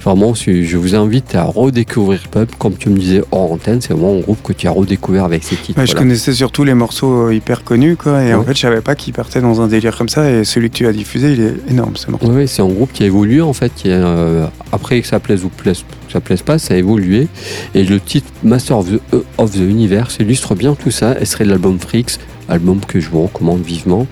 Vraiment, 0.02 0.34
je 0.34 0.76
vous 0.76 0.94
invite 0.94 1.34
à 1.34 1.44
redécouvrir 1.44 2.28
Pub, 2.30 2.48
comme 2.58 2.74
tu 2.76 2.88
me 2.88 2.98
disais 2.98 3.22
hors 3.32 3.52
antenne, 3.52 3.80
c'est 3.80 3.92
vraiment 3.92 4.16
un 4.16 4.20
groupe 4.20 4.42
que 4.42 4.52
tu 4.52 4.68
as 4.68 4.70
redécouvert 4.70 5.24
avec 5.24 5.42
ces 5.42 5.56
titres. 5.56 5.78
Ouais, 5.78 5.86
Je 5.86 5.92
voilà. 5.92 6.06
connaissais 6.06 6.32
surtout 6.32 6.64
les 6.64 6.74
morceaux 6.74 7.26
euh, 7.28 7.34
hyper 7.34 7.64
connus, 7.64 7.96
quoi, 7.96 8.22
et 8.22 8.32
en 8.34 8.44
fait, 8.44 8.54
je 8.54 8.60
savais 8.60 8.80
pas 8.80 8.94
qu'ils 8.94 9.12
partaient 9.12 9.40
dans 9.40 9.60
un 9.60 9.66
délire 9.66 9.96
comme 9.96 10.08
ça, 10.08 10.30
et 10.30 10.44
celui 10.44 10.70
que 10.70 10.76
tu 10.76 10.86
as 10.86 10.92
diffusé, 10.92 11.32
il 11.32 11.40
est 11.40 11.54
énorme, 11.70 11.96
ce 11.96 12.10
morceau. 12.10 12.28
Oui, 12.28 12.34
oui, 12.36 12.48
c'est 12.48 12.62
un 12.62 12.68
groupe 12.68 12.92
qui 12.92 13.02
a 13.02 13.06
évolué 13.06 13.40
en 13.40 13.52
fait. 13.52 13.72
Qui 13.74 13.90
a, 13.90 13.94
euh, 13.96 14.46
après 14.72 15.00
que 15.00 15.06
ça 15.06 15.18
plaise 15.20 15.44
ou 15.44 15.48
plaise, 15.48 15.84
que 16.06 16.12
ça 16.12 16.20
plaise 16.20 16.42
pas, 16.42 16.58
ça 16.58 16.74
a 16.74 16.76
évolué. 16.76 17.28
Et 17.74 17.82
le 17.84 17.98
titre 18.00 18.19
Master 18.42 18.78
of 18.78 18.90
the, 18.90 19.00
of 19.38 19.50
the 19.52 19.56
Universe 19.56 20.16
illustre 20.20 20.54
bien 20.54 20.74
tout 20.74 20.90
ça. 20.90 21.18
Et 21.20 21.24
serait 21.24 21.44
l'album 21.44 21.78
Freaks, 21.78 22.18
album 22.48 22.80
que 22.80 23.00
je 23.00 23.10
vous 23.10 23.22
recommande 23.22 23.62
vivement. 23.62 24.06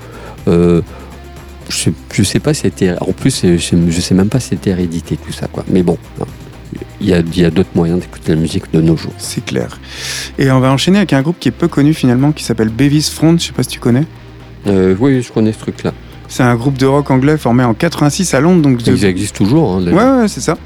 Euh, 0.47 0.83
je, 1.69 1.91
je 2.13 2.23
sais 2.23 2.41
pas 2.41 2.55
si 2.55 2.63
c'était. 2.63 2.95
En 3.01 3.13
plus, 3.13 3.43
je, 3.43 3.57
je 3.57 4.01
sais 4.01 4.15
même 4.15 4.29
pas 4.29 4.41
si 4.41 4.51
c'était 4.51 4.71
hérédité 4.71 5.17
tout 5.17 5.33
ça, 5.33 5.49
quoi. 5.49 5.65
Mais 5.69 5.83
bon, 5.83 5.99
hein, 6.21 6.25
il 7.01 7.09
y 7.09 7.15
a, 7.15 7.19
il 7.21 7.41
y 7.41 7.45
a 7.45 7.51
d'autres 7.51 7.71
moyens 7.75 8.01
d'écouter 8.01 8.35
la 8.35 8.41
musique 8.41 8.73
de 8.73 8.81
nos 8.81 8.97
jours. 8.97 9.13
C'est 9.19 9.45
clair. 9.45 9.79
Et 10.39 10.51
on 10.51 10.61
va 10.61 10.73
enchaîner 10.73 10.99
avec 10.99 11.13
un 11.13 11.23
groupe 11.23 11.39
qui 11.39 11.49
est 11.49 11.53
peu 11.53 11.69
connu 11.69 11.95
finalement, 11.95 12.33
qui 12.33 12.45
s'appelle 12.45 12.71
Bevis 12.71 13.11
Front, 13.13 13.37
je 13.39 13.47
sais 13.47 13.53
pas 13.53 13.63
si 13.63 13.71
tu 13.71 13.81
connais. 13.81 14.05
Euh, 14.67 14.97
oui, 14.99 15.23
je 15.23 15.33
connais 15.33 15.53
ce 15.53 15.59
truc-là. 15.59 15.93
C'est 16.31 16.43
un 16.43 16.55
groupe 16.57 16.77
de 16.77 16.85
rock 16.87 17.11
anglais 17.11 17.39
formé 17.39 17.65
en 17.65 17.73
86 17.75 18.35
à 18.35 18.41
Londres. 18.41 18.61
Donc 18.63 18.83
The- 18.83 18.89
Ils 18.89 19.05
existent 19.07 19.39
toujours. 19.39 19.73
Hein, 19.77 19.93
Ouais, 20.23 20.29
c'est 20.29 20.41
ça. 20.43 20.57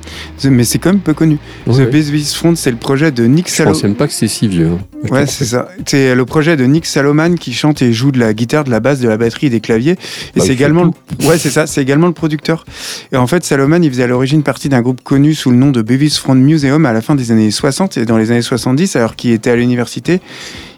The- 0.41 0.47
Mais 0.47 0.65
c'est 0.65 0.79
quand 0.79 0.91
même 0.91 1.01
peu 1.01 1.15
connu. 1.15 1.39
Ouais. 1.67 1.87
The 1.87 1.91
Bass 2.13 2.35
Front, 2.35 2.55
c'est 2.57 2.71
le 2.73 2.77
projet 2.77 3.13
de 3.13 3.25
Nick 3.27 3.49
Je 3.49 3.55
Salo. 3.55 3.71
pense 3.71 3.83
même 3.85 3.95
pas 3.95 4.09
que 4.09 4.13
c'est 4.13 4.27
si 4.29 4.49
vieux. 4.49 4.69
hein. 4.73 4.79
Je 5.05 5.11
Ouais, 5.13 5.27
c'est 5.27 5.45
ça. 5.45 5.69
C'est 5.87 6.15
le 6.15 6.25
projet 6.25 6.57
de 6.57 6.65
Nick 6.65 6.85
Saloman 6.87 7.37
qui 7.39 7.53
chante 7.53 7.81
et 7.83 7.93
joue 7.93 8.11
de 8.13 8.19
la 8.19 8.35
guitare, 8.35 8.65
de 8.65 8.71
la 8.71 8.81
basse, 8.81 9.01
de 9.01 9.09
la 9.09 9.17
batterie 9.17 9.47
et 9.47 9.51
des 9.51 9.61
claviers. 9.61 9.93
Et 9.93 9.97
Bah, 10.39 10.45
c'est 10.47 10.53
également, 10.53 10.85
le... 11.21 11.27
ouais, 11.29 11.39
c'est 11.39 11.51
ça. 11.51 11.67
C'est 11.67 11.81
également 11.83 12.07
le 12.09 12.13
producteur. 12.13 12.65
Et 13.13 13.17
en 13.17 13.27
fait, 13.27 13.45
Saloman, 13.45 13.83
il 13.85 13.91
faisait 13.91 14.03
à 14.05 14.07
l'origine 14.09 14.43
partie 14.43 14.69
d'un 14.69 14.81
groupe 14.83 15.01
connu 15.03 15.35
sous 15.35 15.51
le 15.51 15.57
nom 15.57 15.71
de 15.71 15.81
Beavis 15.83 16.19
Front 16.19 16.35
Museum 16.35 16.87
à 16.87 16.93
la 16.93 17.01
fin 17.01 17.15
des 17.15 17.31
années 17.31 17.51
60 17.51 17.97
et 17.99 18.05
dans 18.05 18.19
les 18.19 18.31
années 18.33 18.43
70, 18.43 18.97
alors 18.97 19.15
qu'il 19.17 19.31
était 19.33 19.51
à 19.51 19.57
l'université. 19.57 20.21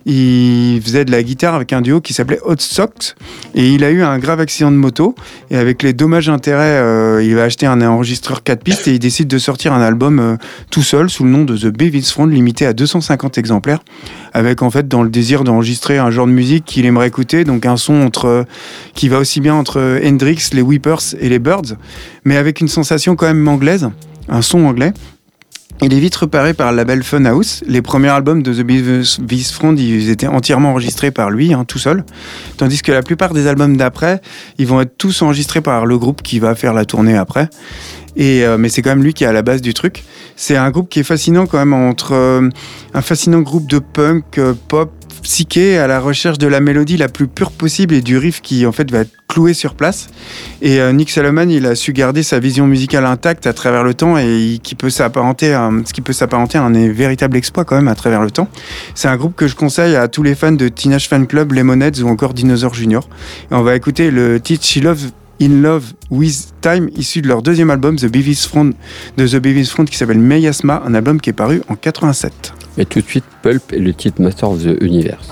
Il 0.07 0.81
faisait 0.83 1.05
de 1.05 1.11
la 1.11 1.23
guitare 1.23 1.55
avec 1.55 1.73
un 1.73 1.81
duo 1.81 2.01
qui 2.01 2.13
s'appelait 2.13 2.41
Hot 2.45 2.57
Socks 2.59 3.15
et 3.55 3.71
il 3.71 3.85
a 3.85 3.91
eu 3.91 4.03
un 4.03 4.19
grave 4.19 4.39
accident 4.41 4.71
de 4.71 4.77
moto 4.77 5.15
et 5.51 5.57
avec 5.57 5.83
les 5.83 5.95
dommages 5.95 6.29
intérêts, 6.29 6.79
euh, 6.79 7.23
il 7.25 7.35
va 7.35 7.45
acheter 7.45 7.65
un 7.65 7.81
enregistreur 7.81 8.43
4 8.43 8.63
pistes 8.63 8.87
et 8.87 8.93
il 8.93 8.99
décide 8.99 9.29
de 9.29 9.39
sortir 9.39 9.73
un 9.73 9.81
album 9.81 10.19
euh, 10.19 10.37
tout 10.71 10.83
seul 10.83 11.09
sous 11.09 11.25
le 11.25 11.31
nom 11.31 11.45
de 11.45 11.57
The 11.57 11.67
Beavis 11.67 12.11
Front 12.11 12.27
limité 12.27 12.67
à 12.67 12.75
250 12.75 13.39
exemplaires 13.39 13.81
avec 14.35 14.61
en 14.63 14.71
fait 14.71 14.89
dans 14.89 15.03
le 15.03 15.09
désir 15.09 15.43
d'enregistrer 15.43 15.97
un 15.97 16.11
genre 16.11 16.27
de 16.27 16.33
musique 16.33 16.65
qu'il 16.67 16.85
aimerait 16.85 17.09
écouter, 17.09 17.45
donc 17.45 17.65
un 17.65 17.79
son 17.79 18.03
entre 18.03 18.27
euh, 18.27 18.45
qui 18.95 19.09
va 19.09 19.19
aussi 19.19 19.41
bien 19.41 19.55
entre 19.55 20.01
Hendrix, 20.05 20.51
les 20.53 20.63
Whippers 20.63 21.15
et 21.19 21.29
les 21.29 21.39
Birds, 21.39 21.77
mais 22.25 22.37
avec 22.37 22.61
une 22.61 22.69
sensation 22.69 23.17
quand 23.17 23.27
même 23.27 23.47
anglaise, 23.49 23.89
un 24.29 24.43
son 24.43 24.65
anglais. 24.67 24.93
Il 25.85 25.93
est 25.93 26.01
vite 26.01 26.17
repéré 26.17 26.55
par 26.55 26.71
le 26.71 26.79
label 26.79 27.03
Funhouse. 27.03 27.63
Les 27.67 27.83
premiers 27.83 28.09
albums 28.09 28.43
de 28.43 28.55
The 28.55 28.63
Beavis 28.63 29.53
Front, 29.53 29.77
ils 29.77 30.09
étaient 30.09 30.27
entièrement 30.27 30.71
enregistrés 30.71 31.11
par 31.11 31.29
lui, 31.29 31.53
hein, 31.53 31.67
tout 31.69 31.79
seul. 31.79 32.05
Tandis 32.57 32.81
que 32.81 32.91
la 32.91 33.03
plupart 33.03 33.35
des 33.35 33.47
albums 33.47 33.77
d'après, 33.77 34.23
ils 34.57 34.67
vont 34.67 34.81
être 34.81 34.97
tous 34.97 35.21
enregistrés 35.21 35.61
par 35.61 35.85
le 35.85 35.99
groupe 35.99 36.23
qui 36.23 36.39
va 36.39 36.55
faire 36.55 36.73
la 36.73 36.87
tournée 36.87 37.19
après. 37.19 37.51
Et, 38.17 38.45
euh, 38.45 38.59
mais 38.59 38.69
c'est 38.69 38.83
quand 38.83 38.91
même 38.91 39.03
lui 39.03 39.15
qui 39.15 39.25
est 39.25 39.27
à 39.27 39.33
la 39.33 39.43
base 39.43 39.61
du 39.61 39.75
truc. 39.75 40.05
C'est 40.37 40.57
un 40.57 40.71
groupe 40.71 40.89
qui 40.89 41.01
est 41.01 41.05
fascinant 41.05 41.47
quand 41.47 41.59
même 41.59 41.75
entre 41.75 42.13
euh, 42.13 42.49
un 42.93 43.03
fascinant 43.03 43.41
groupe 43.41 43.69
de 43.69 43.79
punk, 43.79 44.39
euh, 44.39 44.55
pop, 44.69 44.91
psyché 45.25 45.79
à 45.79 45.87
la 45.87 46.01
recherche 46.01 46.39
de 46.39 46.47
la 46.47 46.61
mélodie 46.61 46.97
la 46.97 47.09
plus 47.09 47.27
pure 47.27 47.51
possible 47.51 47.95
et 47.95 48.03
du 48.03 48.19
riff 48.19 48.43
qui 48.43 48.67
en 48.67 48.73
fait 48.73 48.91
va 48.91 49.01
être 49.01 49.13
cloué 49.27 49.55
sur 49.55 49.75
place. 49.75 50.09
Et 50.61 50.81
euh, 50.81 50.93
Nick 50.93 51.11
Salomon, 51.11 51.49
il 51.49 51.67
a 51.67 51.75
su 51.75 51.93
garder 51.93 52.23
sa 52.23 52.39
vision 52.39 52.67
musicale 52.67 53.07
intacte 53.07 53.47
à 53.47 53.53
travers 53.53 53.83
le 53.83 53.95
temps 53.95 54.19
et 54.19 54.61
qui 54.63 54.75
peut 54.75 54.91
s'apparenter 54.91 55.55
à, 55.55 55.71
ce 55.85 55.93
qui 55.93 56.03
peut 56.03 56.13
s'apparenter 56.13 56.59
à 56.59 56.63
un 56.63 56.93
véritable 56.93 57.37
exploit 57.37 57.65
quand 57.65 57.77
même 57.77 57.89
à 57.89 57.95
travers 57.95 58.23
le 58.23 58.31
temps. 58.31 58.49
C'est 58.95 59.09
un 59.09 59.17
groupe 59.17 59.35
que 59.35 59.49
je 59.49 59.57
conseille 59.57 59.97
à 59.97 60.09
tous 60.09 60.23
les 60.23 60.35
fans 60.35 60.53
de 60.53 60.69
Teenage 60.69 61.09
Fan 61.09 61.27
Club, 61.27 61.53
Lemonheads 61.53 62.03
ou 62.03 62.09
encore 62.09 62.35
Dinosaur 62.35 62.75
Junior. 62.75 63.09
Et 63.51 63.55
on 63.55 63.63
va 63.63 63.75
écouter 63.77 64.11
le 64.11 64.41
titre 64.41 64.65
She 64.65 64.77
Love 64.83 65.11
In 65.41 65.63
Love 65.63 65.93
With 66.11 66.55
Time, 66.61 66.89
issu 66.97 67.23
de 67.23 67.29
leur 67.29 67.43
deuxième 67.43 67.71
album 67.71 67.97
The 67.97 68.07
Beavis 68.07 68.47
Front, 68.49 68.73
Front 69.67 69.85
qui 69.85 69.97
s'appelle 69.97 70.19
Meyasma, 70.19 70.83
un 70.87 70.95
album 70.95 71.21
qui 71.21 71.31
est 71.31 71.35
paru 71.35 71.63
en 71.69 71.75
87. 71.75 72.53
Et 72.79 72.87
tout 72.87 73.01
de 73.01 73.07
suite, 73.07 73.25
Pulp 73.43 73.73
et 73.73 73.79
le 73.79 73.93
titre 73.95 74.23
Master 74.23 74.51
of 74.51 74.63
the 74.63 74.81
Universe. 74.81 75.29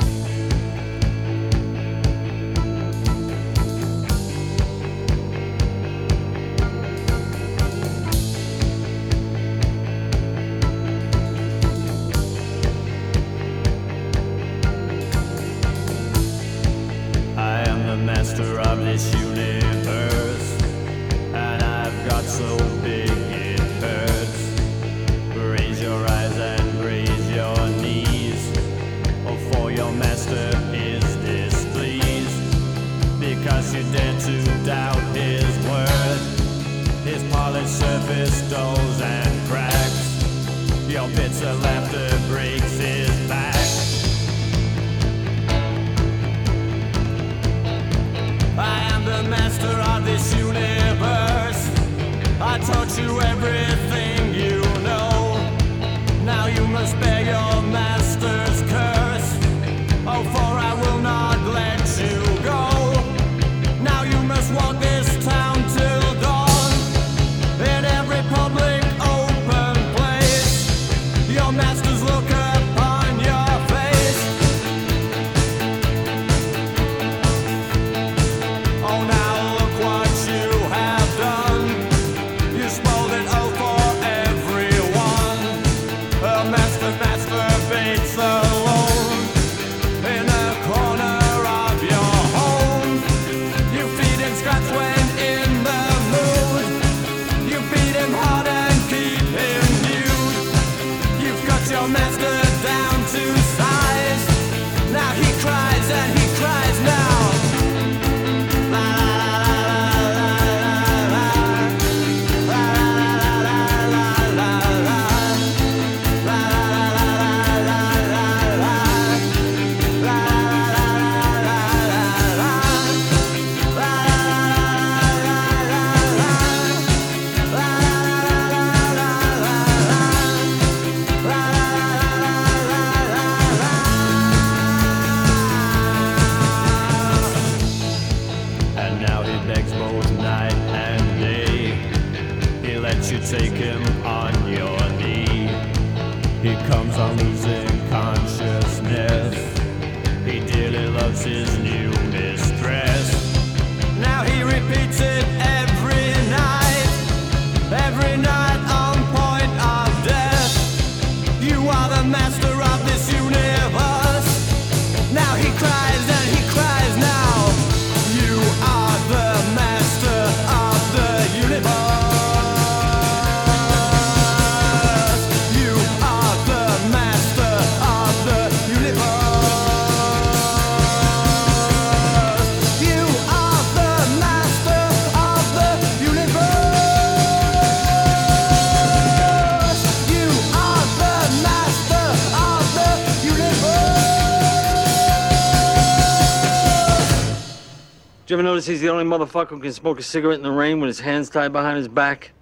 ever 198.42 198.50
notice 198.50 198.66
he's 198.66 198.80
the 198.80 198.88
only 198.88 199.04
motherfucker 199.04 199.50
who 199.50 199.60
can 199.60 199.72
smoke 199.72 200.00
a 200.00 200.02
cigarette 200.02 200.36
in 200.36 200.42
the 200.42 200.50
rain 200.50 200.80
with 200.80 200.88
his 200.88 200.98
hands 200.98 201.30
tied 201.30 201.52
behind 201.52 201.76
his 201.76 201.86
back? 201.86 202.32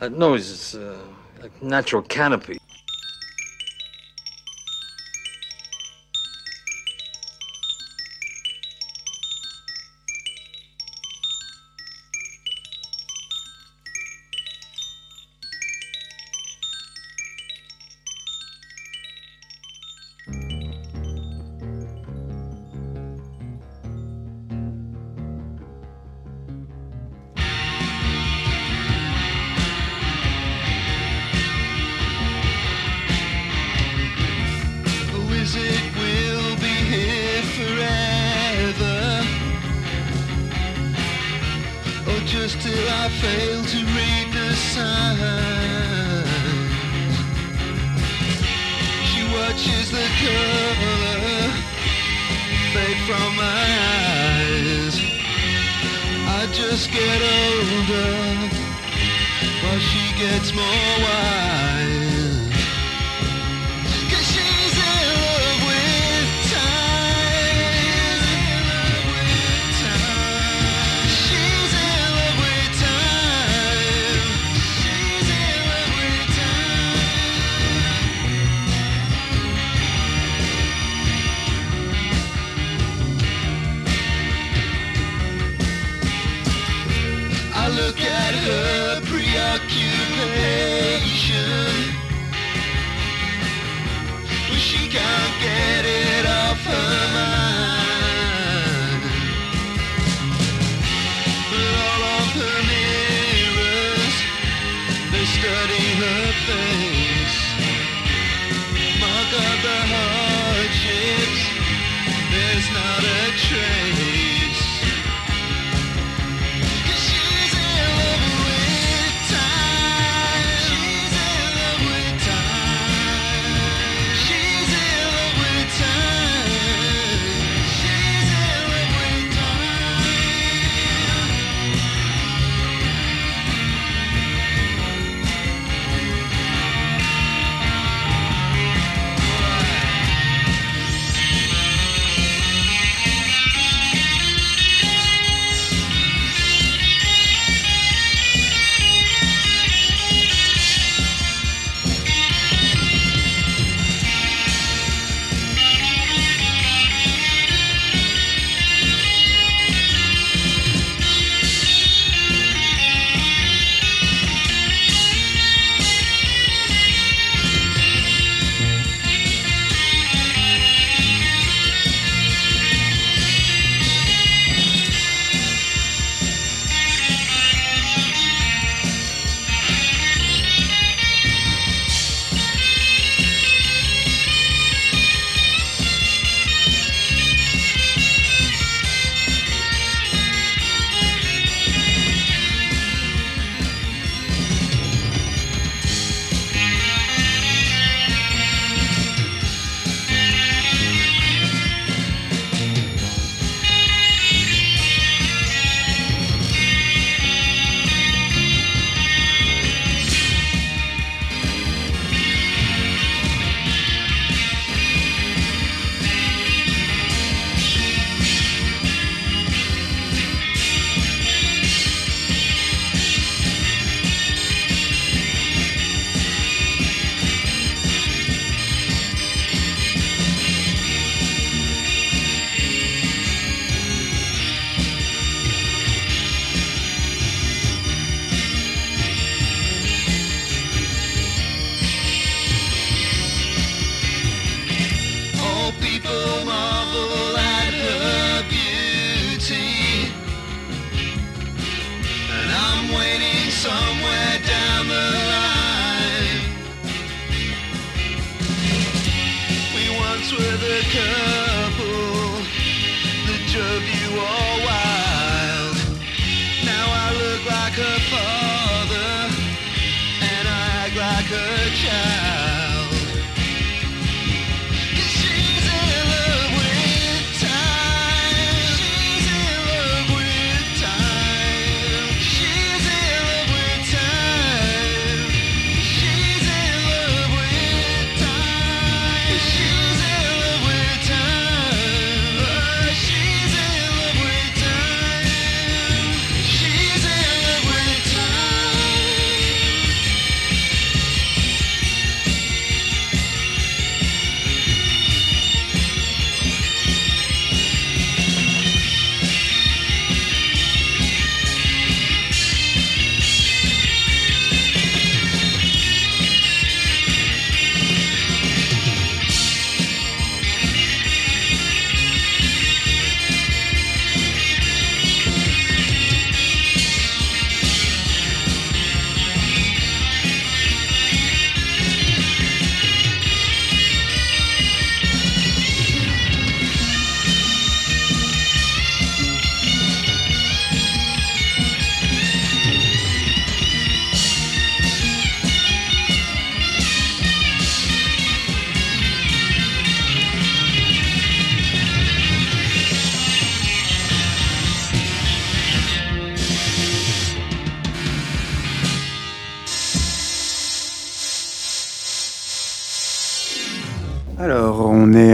That 0.00 0.10
noise 0.10 0.48
is 0.48 0.74
uh, 0.74 0.98
like 1.40 1.62
natural 1.62 2.02
canopy. 2.02 2.58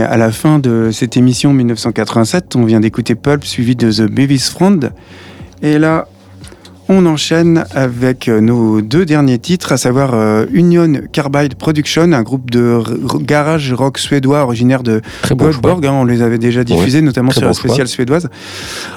À 0.09 0.17
la 0.17 0.31
fin 0.31 0.57
de 0.57 0.89
cette 0.91 1.17
émission 1.17 1.53
1987. 1.53 2.55
On 2.55 2.65
vient 2.65 2.79
d'écouter 2.79 3.13
Pulp 3.13 3.45
suivi 3.45 3.75
de 3.75 3.91
The 3.91 4.11
Beavis 4.11 4.49
Friend. 4.49 4.91
Et 5.61 5.77
là, 5.77 6.07
on 6.87 7.05
enchaîne 7.05 7.63
avec 7.75 8.27
euh, 8.27 8.41
nos 8.41 8.81
deux 8.81 9.05
derniers 9.05 9.37
titres, 9.37 9.71
à 9.71 9.77
savoir 9.77 10.15
euh, 10.15 10.47
Union 10.51 10.93
Carbide 11.11 11.53
Production, 11.53 12.11
un 12.11 12.23
groupe 12.23 12.49
de 12.49 12.81
garage 13.19 13.71
rock 13.71 13.99
suédois 13.99 14.41
originaire 14.41 14.81
de 14.81 15.01
bon. 15.29 15.45
Göteborg. 15.45 15.85
hein, 15.85 15.91
on 15.93 16.05
les 16.05 16.23
avait 16.23 16.39
déjà 16.39 16.63
diffusés, 16.63 17.03
notamment 17.03 17.29
sur 17.29 17.41
bon 17.41 17.47
la 17.49 17.53
spéciale 17.53 17.87
suédoise. 17.87 18.27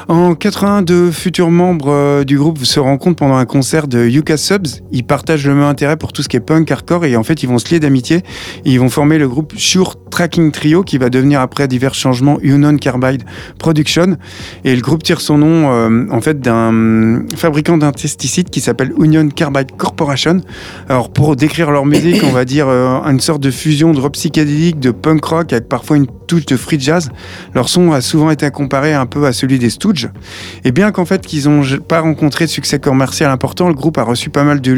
En 0.08 0.34
80, 0.34 0.80
deux 0.80 1.10
futurs 1.10 1.50
membres 1.50 1.90
euh, 1.90 2.24
du 2.24 2.38
groupe 2.38 2.64
se 2.64 2.80
rencontrent 2.80 3.16
pendant 3.16 3.36
un 3.36 3.44
concert 3.44 3.86
de 3.86 4.08
Yuka 4.08 4.38
Subs. 4.38 4.80
Ils 4.92 5.04
partagent 5.04 5.46
le 5.46 5.54
même 5.54 5.64
intérêt 5.64 5.98
pour 5.98 6.14
tout 6.14 6.22
ce 6.22 6.30
qui 6.30 6.38
est 6.38 6.40
punk, 6.40 6.70
hardcore, 6.70 7.04
et 7.04 7.16
en 7.16 7.22
fait, 7.22 7.42
ils 7.42 7.48
vont 7.50 7.58
se 7.58 7.68
lier 7.70 7.80
d'amitié. 7.80 8.22
Ils 8.64 8.80
vont 8.80 8.88
former 8.88 9.18
le 9.18 9.28
groupe 9.28 9.52
Sure 9.58 9.96
Tracking 10.12 10.52
Trio, 10.52 10.82
qui 10.82 10.98
va 10.98 11.08
devenir 11.08 11.40
après 11.40 11.66
divers 11.68 11.94
changements 11.94 12.38
Union 12.42 12.76
Carbide 12.76 13.22
Production. 13.58 14.18
Et 14.64 14.76
le 14.76 14.82
groupe 14.82 15.02
tire 15.02 15.22
son 15.22 15.38
nom 15.38 15.72
euh, 15.72 16.06
en 16.10 16.20
fait 16.20 16.38
d'un 16.38 17.22
fabricant 17.34 17.78
d'insecticides 17.78 18.50
qui 18.50 18.60
s'appelle 18.60 18.92
Union 19.00 19.26
Carbide 19.30 19.72
Corporation. 19.78 20.42
Alors 20.90 21.10
pour 21.10 21.34
décrire 21.34 21.70
leur 21.70 21.86
musique, 21.86 22.22
on 22.24 22.30
va 22.30 22.44
dire 22.44 22.66
euh, 22.68 23.00
une 23.04 23.20
sorte 23.20 23.42
de 23.42 23.50
fusion 23.50 23.92
de 23.94 24.00
rock 24.00 24.12
psychédélique, 24.12 24.78
de 24.78 24.90
punk 24.90 25.24
rock 25.24 25.52
avec 25.54 25.66
parfois 25.68 25.96
une 25.96 26.06
touche 26.26 26.44
de 26.44 26.56
free 26.58 26.78
jazz. 26.78 27.10
Leur 27.54 27.70
son 27.70 27.92
a 27.92 28.02
souvent 28.02 28.30
été 28.30 28.50
comparé 28.50 28.92
un 28.92 29.06
peu 29.06 29.24
à 29.26 29.32
celui 29.32 29.58
des 29.58 29.70
Stooges. 29.70 30.10
Et 30.64 30.72
bien 30.72 30.92
qu'en 30.92 31.06
fait 31.06 31.26
qu'ils 31.26 31.48
n'ont 31.48 31.62
pas 31.88 32.00
rencontré 32.00 32.44
de 32.44 32.50
succès 32.50 32.78
commercial 32.78 33.30
important, 33.30 33.68
le 33.68 33.74
groupe 33.74 33.96
a 33.96 34.02
reçu 34.02 34.28
pas 34.28 34.44
mal 34.44 34.60
de 34.60 34.72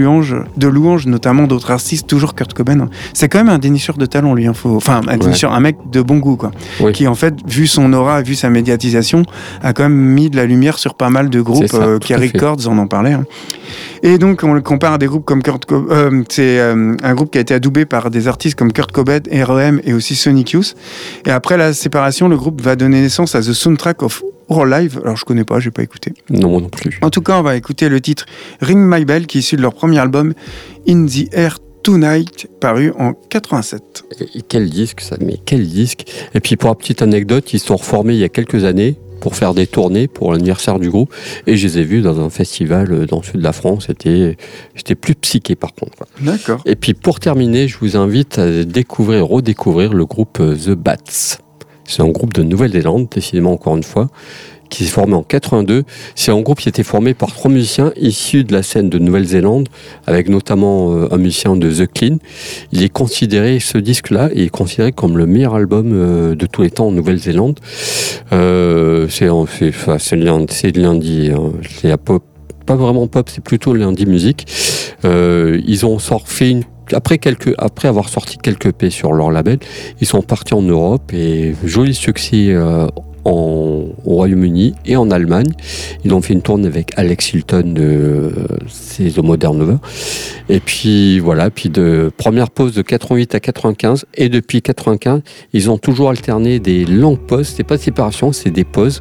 louanges, 0.68 1.06
notamment 1.06 1.48
d'autres 1.48 1.72
artistes, 1.72 2.06
toujours 2.06 2.34
Kurt 2.36 2.54
Cobain. 2.54 2.78
hein. 2.80 2.88
C'est 3.14 3.28
quand 3.28 3.38
même 3.38 3.48
un 3.48 3.58
dénicheur 3.58 3.96
de 3.96 4.06
talent 4.06 4.32
lui, 4.34 4.46
hein, 4.46 4.52
faut- 4.54 4.76
enfin 4.76 5.00
dénicheur, 5.24 5.52
un 5.52 5.60
mec 5.60 5.76
de 5.90 6.02
bon 6.02 6.18
goût 6.18 6.36
quoi, 6.36 6.50
Oui. 6.80 6.92
qui 6.92 7.06
en 7.08 7.14
fait 7.14 7.34
vu 7.46 7.66
son 7.66 7.92
aura, 7.92 8.22
vu 8.22 8.34
sa 8.34 8.50
médiatisation, 8.50 9.24
a 9.62 9.72
quand 9.72 9.84
même 9.84 9.94
mis 9.94 10.30
de 10.30 10.36
la 10.36 10.46
lumière 10.46 10.78
sur 10.78 10.94
pas 10.94 11.10
mal 11.10 11.30
de 11.30 11.40
groupes. 11.40 11.66
Ça, 11.66 11.78
euh, 11.78 11.98
Kerry. 11.98 12.30
Records 12.34 12.68
en 12.68 12.78
en 12.78 12.86
parlait. 12.86 13.12
hein. 13.12 13.24
Et 14.02 14.18
donc, 14.18 14.42
on 14.44 14.52
le 14.52 14.60
compare 14.60 14.92
à 14.94 14.98
des 14.98 15.06
groupes 15.06 15.24
comme 15.24 15.42
Kurt 15.42 15.64
Cobain. 15.64 15.86
euh, 15.94 16.22
c'est 16.28 16.58
euh, 16.60 16.94
un 17.02 17.14
groupe 17.14 17.30
qui 17.30 17.38
a 17.38 17.40
été 17.40 17.54
adoubé 17.54 17.86
par 17.86 18.10
des 18.10 18.28
artistes 18.28 18.54
comme 18.58 18.72
Kurt 18.72 18.92
Cobain, 18.92 19.20
R.E.M. 19.32 19.80
et 19.84 19.94
aussi 19.94 20.14
Sonic 20.14 20.50
Youth. 20.52 20.74
Et 21.26 21.30
après 21.30 21.56
la 21.56 21.72
séparation, 21.72 22.28
le 22.28 22.36
groupe 22.36 22.60
va 22.60 22.76
donner 22.76 23.00
naissance 23.00 23.34
à 23.34 23.40
The 23.40 23.52
Soundtrack 23.54 24.02
of 24.02 24.22
Our 24.50 24.66
Live. 24.66 25.00
Alors, 25.04 25.16
je 25.16 25.24
connais 25.24 25.44
pas, 25.44 25.58
j'ai 25.58 25.70
pas 25.70 25.82
écouté. 25.82 26.12
Non, 26.28 26.50
moi 26.50 26.60
non 26.60 26.68
plus. 26.68 26.98
En 27.00 27.08
tout 27.08 27.22
cas, 27.22 27.38
on 27.38 27.42
va 27.42 27.56
écouter 27.56 27.88
le 27.88 27.98
titre 28.02 28.26
Ring 28.60 28.78
My 28.78 29.06
Bell, 29.06 29.26
qui 29.26 29.38
est 29.38 29.40
issu 29.40 29.56
de 29.56 29.62
leur 29.62 29.72
premier 29.72 29.98
album 29.98 30.34
In 30.86 31.06
the 31.06 31.32
Air 31.32 31.56
Tonight, 31.84 32.48
paru 32.60 32.94
en 32.98 33.12
87. 33.12 34.04
Et 34.34 34.40
quel 34.40 34.70
disque 34.70 35.02
ça 35.02 35.16
Mais 35.20 35.36
quel 35.44 35.68
disque 35.68 36.06
Et 36.32 36.40
puis 36.40 36.56
pour 36.56 36.70
la 36.70 36.74
petite 36.76 37.02
anecdote, 37.02 37.52
ils 37.52 37.58
sont 37.58 37.76
reformés 37.76 38.14
il 38.14 38.20
y 38.20 38.24
a 38.24 38.30
quelques 38.30 38.64
années 38.64 38.96
pour 39.20 39.36
faire 39.36 39.52
des 39.52 39.66
tournées 39.66 40.08
pour 40.08 40.32
l'anniversaire 40.32 40.78
du 40.78 40.88
groupe 40.88 41.14
et 41.46 41.58
je 41.58 41.66
les 41.66 41.78
ai 41.80 41.84
vus 41.84 42.00
dans 42.00 42.20
un 42.20 42.30
festival 42.30 42.90
euh, 42.90 43.06
dans 43.06 43.18
le 43.18 43.22
sud 43.22 43.36
de 43.36 43.42
la 43.42 43.52
France. 43.52 43.84
C'était, 43.88 44.38
j'étais 44.74 44.94
plus 44.94 45.14
psyché 45.14 45.56
par 45.56 45.74
contre. 45.74 46.06
D'accord. 46.22 46.62
Et 46.64 46.74
puis 46.74 46.94
pour 46.94 47.20
terminer, 47.20 47.68
je 47.68 47.76
vous 47.76 47.98
invite 47.98 48.38
à 48.38 48.64
découvrir, 48.64 49.26
redécouvrir 49.26 49.92
le 49.92 50.06
groupe 50.06 50.38
euh, 50.40 50.56
The 50.56 50.70
Bats. 50.70 50.96
C'est 51.86 52.00
un 52.00 52.08
groupe 52.08 52.32
de 52.32 52.42
Nouvelle-Zélande, 52.42 53.08
décidément 53.10 53.52
encore 53.52 53.76
une 53.76 53.82
fois, 53.82 54.08
qui 54.70 54.84
s'est 54.84 54.90
formé 54.90 55.14
en 55.14 55.22
82. 55.22 55.84
C'est 56.14 56.32
un 56.32 56.40
groupe 56.40 56.58
qui 56.60 56.68
était 56.68 56.82
formé 56.82 57.14
par 57.14 57.32
trois 57.32 57.50
musiciens 57.50 57.92
issus 58.00 58.44
de 58.44 58.52
la 58.52 58.62
scène 58.62 58.88
de 58.90 58.98
Nouvelle-Zélande, 58.98 59.68
avec 60.06 60.28
notamment 60.28 60.92
euh, 60.94 61.08
un 61.12 61.16
musicien 61.16 61.56
de 61.56 61.70
The 61.70 61.86
Clean. 61.92 62.16
Il 62.72 62.82
est 62.82 62.88
considéré, 62.88 63.60
ce 63.60 63.78
disque-là, 63.78 64.30
est 64.34 64.48
considéré 64.48 64.92
comme 64.92 65.16
le 65.18 65.26
meilleur 65.26 65.54
album 65.54 65.90
euh, 65.92 66.34
de 66.34 66.46
tous 66.46 66.62
les 66.62 66.70
temps 66.70 66.88
en 66.88 66.92
Nouvelle-Zélande. 66.92 67.60
Euh, 68.32 69.06
c'est 69.08 70.72
de 70.72 70.80
l'indie, 70.80 71.30
hein. 71.34 71.52
c'est 71.80 71.88
pas 72.66 72.76
vraiment 72.76 73.06
pop, 73.06 73.28
c'est 73.28 73.44
plutôt 73.44 73.74
l'indie 73.74 74.06
musique. 74.06 74.46
Euh, 75.04 75.60
ils 75.66 75.84
ont 75.84 75.98
sort- 75.98 76.26
fait 76.28 76.50
une 76.50 76.62
après, 76.92 77.18
quelques, 77.18 77.54
après 77.58 77.88
avoir 77.88 78.08
sorti 78.08 78.38
quelques 78.38 78.72
P 78.72 78.90
sur 78.90 79.12
leur 79.12 79.30
label, 79.30 79.58
ils 80.00 80.06
sont 80.06 80.22
partis 80.22 80.54
en 80.54 80.62
Europe 80.62 81.12
et 81.12 81.54
joli 81.64 81.94
succès 81.94 82.48
euh, 82.50 82.86
en, 83.24 83.86
au 84.04 84.14
Royaume-Uni 84.14 84.74
et 84.84 84.96
en 84.96 85.10
Allemagne. 85.10 85.50
Ils 86.04 86.12
ont 86.12 86.20
fait 86.20 86.34
une 86.34 86.42
tournée 86.42 86.66
avec 86.66 86.92
Alex 86.96 87.32
Hilton 87.32 87.72
de 87.74 87.82
euh, 87.82 89.10
The 89.10 89.18
Modern 89.18 89.58
Lover. 89.58 89.76
Et 90.48 90.60
puis 90.60 91.18
voilà, 91.20 91.50
puis 91.50 91.70
de 91.70 92.10
première 92.16 92.50
pause 92.50 92.74
de 92.74 92.82
88 92.82 93.34
à 93.34 93.40
95 93.40 94.06
et 94.14 94.28
depuis 94.28 94.62
95, 94.62 95.22
ils 95.52 95.70
ont 95.70 95.78
toujours 95.78 96.10
alterné 96.10 96.58
des 96.60 96.84
longues 96.84 97.18
pauses. 97.18 97.52
C'est 97.56 97.64
pas 97.64 97.76
de 97.76 97.82
séparation, 97.82 98.32
c'est 98.32 98.50
des 98.50 98.64
pauses 98.64 99.00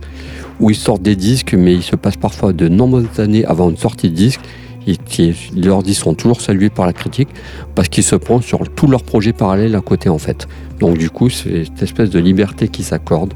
où 0.59 0.69
ils 0.69 0.75
sortent 0.75 1.01
des 1.01 1.15
disques, 1.15 1.53
mais 1.53 1.73
il 1.73 1.83
se 1.83 1.95
passe 1.95 2.15
parfois 2.15 2.53
de 2.53 2.67
nombreuses 2.67 3.19
années 3.19 3.43
avant 3.45 3.69
une 3.69 3.77
sortie 3.77 4.09
de 4.09 4.15
disque. 4.15 4.39
Et 4.87 4.97
qui, 4.97 5.33
leurs 5.55 5.83
disques 5.83 6.03
sont 6.03 6.13
toujours 6.13 6.41
salués 6.41 6.69
par 6.69 6.85
la 6.85 6.93
critique 6.93 7.29
parce 7.75 7.87
qu'ils 7.87 8.03
se 8.03 8.15
prennent 8.15 8.41
sur 8.41 8.67
tous 8.69 8.87
leurs 8.87 9.03
projets 9.03 9.33
parallèles 9.33 9.75
à 9.75 9.81
côté 9.81 10.09
en 10.09 10.17
fait. 10.17 10.47
Donc 10.79 10.97
du 10.97 11.09
coup, 11.09 11.29
c'est 11.29 11.65
cette 11.65 11.83
espèce 11.83 12.09
de 12.09 12.19
liberté 12.19 12.67
qui 12.67 12.83
s'accorde 12.83 13.33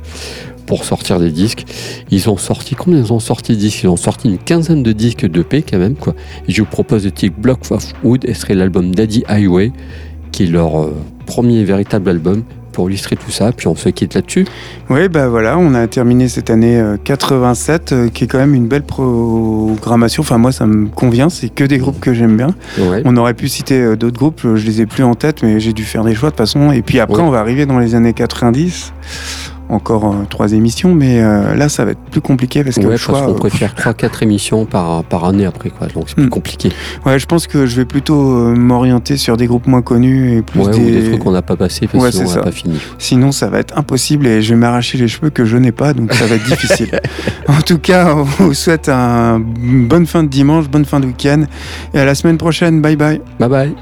pour 0.66 0.84
sortir 0.84 1.20
des 1.20 1.32
disques. 1.32 1.66
Ils 2.12 2.30
ont 2.30 2.38
sorti, 2.38 2.76
combien 2.76 3.00
ils 3.00 3.14
ont 3.14 3.20
sorti 3.20 3.54
de 3.54 3.58
disques? 3.58 3.84
Ils 3.84 3.88
ont 3.88 3.95
sorti 3.95 4.28
une 4.28 4.38
quinzaine 4.38 4.84
de 4.84 4.91
disques 4.91 5.26
de 5.26 5.41
P 5.41 5.64
quand 5.64 5.80
même 5.80 5.95
je 6.48 6.62
vous 6.62 6.68
propose 6.68 7.06
le 7.06 7.12
titre 7.12 7.36
Block 7.39 7.60
of 7.72 7.93
Wood, 8.04 8.26
et 8.26 8.34
ce 8.34 8.41
serait 8.41 8.54
l'album 8.54 8.93
Daddy 8.93 9.24
Highway, 9.28 9.72
qui 10.32 10.43
est 10.43 10.48
leur 10.48 10.84
euh, 10.84 10.93
premier 11.26 11.64
véritable 11.64 12.10
album 12.10 12.43
pour 12.78 12.92
illustrer 12.92 13.16
tout 13.16 13.32
ça. 13.32 13.52
Puis 13.52 13.68
on 13.68 13.76
se 13.76 13.90
quitte 13.90 14.14
là-dessus. 14.14 14.46
Oui, 14.92 15.10
bah 15.10 15.30
voilà, 15.30 15.58
on 15.58 15.74
a 15.74 15.88
terminé 15.88 16.28
cette 16.28 16.52
année 16.52 16.80
euh, 16.80 16.96
87, 17.04 17.92
euh, 17.92 18.10
qui 18.10 18.26
est 18.26 18.28
quand 18.28 18.38
même 18.38 18.54
une 18.54 18.68
belle 18.68 18.84
programmation. 18.84 20.22
Enfin, 20.22 20.38
moi, 20.38 20.52
ça 20.52 20.68
me 20.68 20.86
convient, 20.86 21.30
c'est 21.30 21.50
que 21.50 21.64
des 21.64 21.80
groupes 21.80 22.00
que 22.00 22.14
j'aime 22.14 22.38
bien. 22.38 22.54
Ouais. 22.78 23.02
On 23.04 23.18
aurait 23.18 23.34
pu 23.34 23.48
citer 23.48 23.82
euh, 23.82 23.96
d'autres 23.96 24.20
groupes, 24.20 24.42
euh, 24.46 24.58
je 24.58 24.66
les 24.68 24.82
ai 24.82 24.86
plus 24.86 25.04
en 25.04 25.16
tête, 25.16 25.42
mais 25.42 25.60
j'ai 25.60 25.74
dû 25.74 25.86
faire 25.86 26.04
des 26.04 26.14
choix 26.14 26.30
de 26.30 26.36
toute 26.36 26.38
façon. 26.38 26.72
Et 26.72 26.84
puis 26.84 27.00
après, 27.00 27.24
on 27.24 27.32
va 27.32 27.40
arriver 27.40 27.66
dans 27.66 27.80
les 27.80 27.96
années 27.96 28.14
90. 28.14 28.94
Encore 29.70 30.05
euh, 30.05 30.24
trois 30.30 30.53
émissions, 30.53 30.93
mais 30.93 31.22
euh, 31.22 31.53
là, 31.53 31.68
ça 31.68 31.84
va 31.84 31.91
être 31.91 31.99
plus 32.09 32.22
compliqué 32.22 32.63
parce 32.63 32.78
que 32.78 32.82
Ouais, 32.82 32.86
le 32.86 32.91
parce 32.91 33.01
choix. 33.01 33.22
qu'on 33.24 33.32
euh, 33.34 33.38
préfère 33.38 33.74
3-4 33.76 34.24
émissions 34.24 34.65
par, 34.65 35.03
par 35.03 35.26
année 35.26 35.45
après, 35.45 35.70
quoi. 35.72 35.88
Donc 35.88 36.05
c'est 36.07 36.15
plus 36.15 36.26
Hmm. 36.26 36.30
compliqué. 36.30 36.72
ouais, 37.05 37.20
je 37.20 37.26
pense 37.26 37.47
que 37.47 37.65
je 37.65 37.76
vais 37.76 37.84
plutôt 37.86 38.15
m'orienter 38.55 39.18
sur 39.18 39.36
des 39.36 39.45
groupes 39.45 39.68
moins 39.68 39.82
connus 39.82 40.38
et 40.38 40.41
plus 40.41 40.61
Ouais, 40.61 40.72
des... 40.72 40.78
ou 40.80 40.86
des 40.89 41.03
trucs 41.09 41.20
qu'on 41.24 41.32
n'a 41.32 41.41
pas 41.41 41.57
passé 41.57 41.88
parce 41.88 42.01
Ouais, 42.03 42.09
que 42.11 42.15
sinon 42.15 42.28
c'est 42.30 42.34
on 42.36 42.38
n'a 42.39 42.43
pas 42.45 42.51
fini. 42.51 42.80
Sinon, 42.97 43.32
ça 43.34 43.47
va 43.49 43.59
être 43.59 43.78
impossible 43.78 44.26
et 44.26 44.41
je 44.41 44.53
vais 44.53 44.59
m'arracher 44.59 44.97
les 44.97 45.07
cheveux 45.09 45.30
que 45.32 45.43
je 45.43 45.57
n'ai 45.57 45.74
pas, 45.74 45.93
donc 45.93 46.13
ça 46.13 46.26
va 46.28 46.36
être 46.36 46.45
difficile. 46.45 46.99
En 47.49 47.61
tout 47.61 47.78
cas, 47.80 48.13
on 48.15 48.24
vous 48.24 48.53
souhaite 48.53 48.89
un- 48.89 49.41
une 49.61 49.88
bonne 49.88 50.05
fin 50.05 50.24
de 50.24 50.28
dimanche, 50.30 50.68
bonne 50.70 50.86
fin 50.86 50.99
de 50.99 51.05
week-end 51.07 51.43
et 51.93 51.99
à 51.99 52.05
la 52.05 52.13
semaine 52.15 52.38
prochaine. 52.38 52.82
Bye 52.82 52.95
bye. 52.97 53.22
Bye 53.39 53.49
bye. 53.49 53.76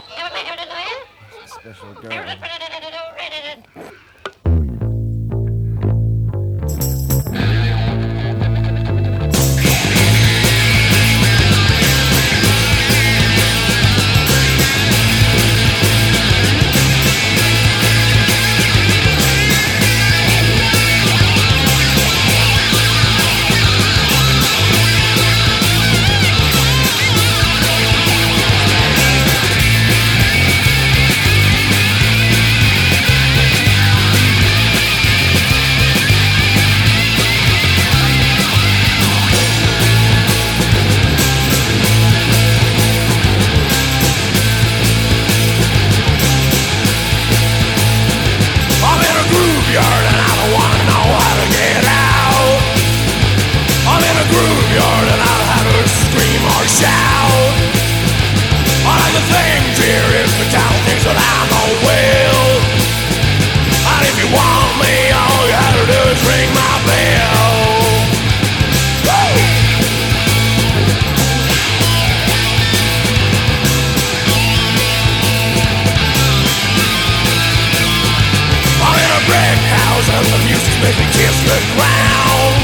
Cause 80.16 80.32
music 80.48 80.72
music's 80.80 80.96
me 80.96 81.06
kiss 81.12 81.36
the 81.44 81.60
ground. 81.76 82.56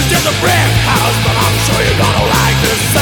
It's 0.00 0.08
just 0.08 0.24
a 0.24 0.32
brick 0.40 0.72
house 0.88 1.18
But 1.28 1.36
I'm 1.36 1.56
sure 1.60 1.76
you're 1.84 2.00
gonna 2.00 2.24
like 2.24 2.56
this 2.64 3.01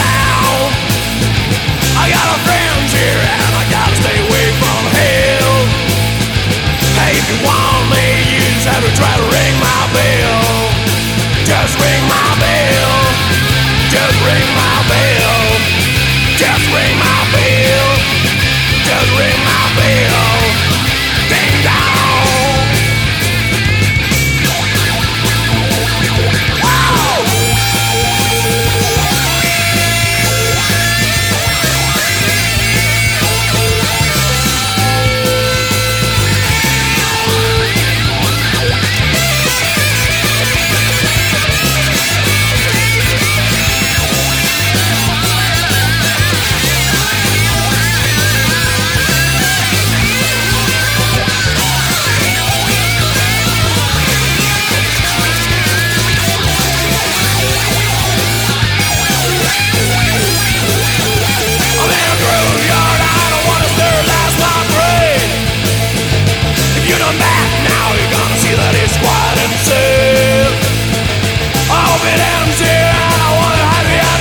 empty 72.09 72.64
I 72.64 73.28
wanna 73.36 73.66
out 73.68 74.20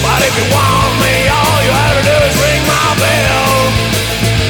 But 0.00 0.20
if 0.24 0.32
you 0.38 0.46
want 0.54 0.92
me 1.02 1.14
all 1.28 1.58
you 1.66 1.72
have 1.76 1.96
to 1.98 2.04
do 2.08 2.16
is 2.24 2.34
ring 2.40 2.62
my 2.64 2.88
bell. 3.02 3.54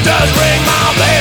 Just 0.07 0.31
ring 0.39 0.61
my 0.63 0.85
bell. 0.97 1.16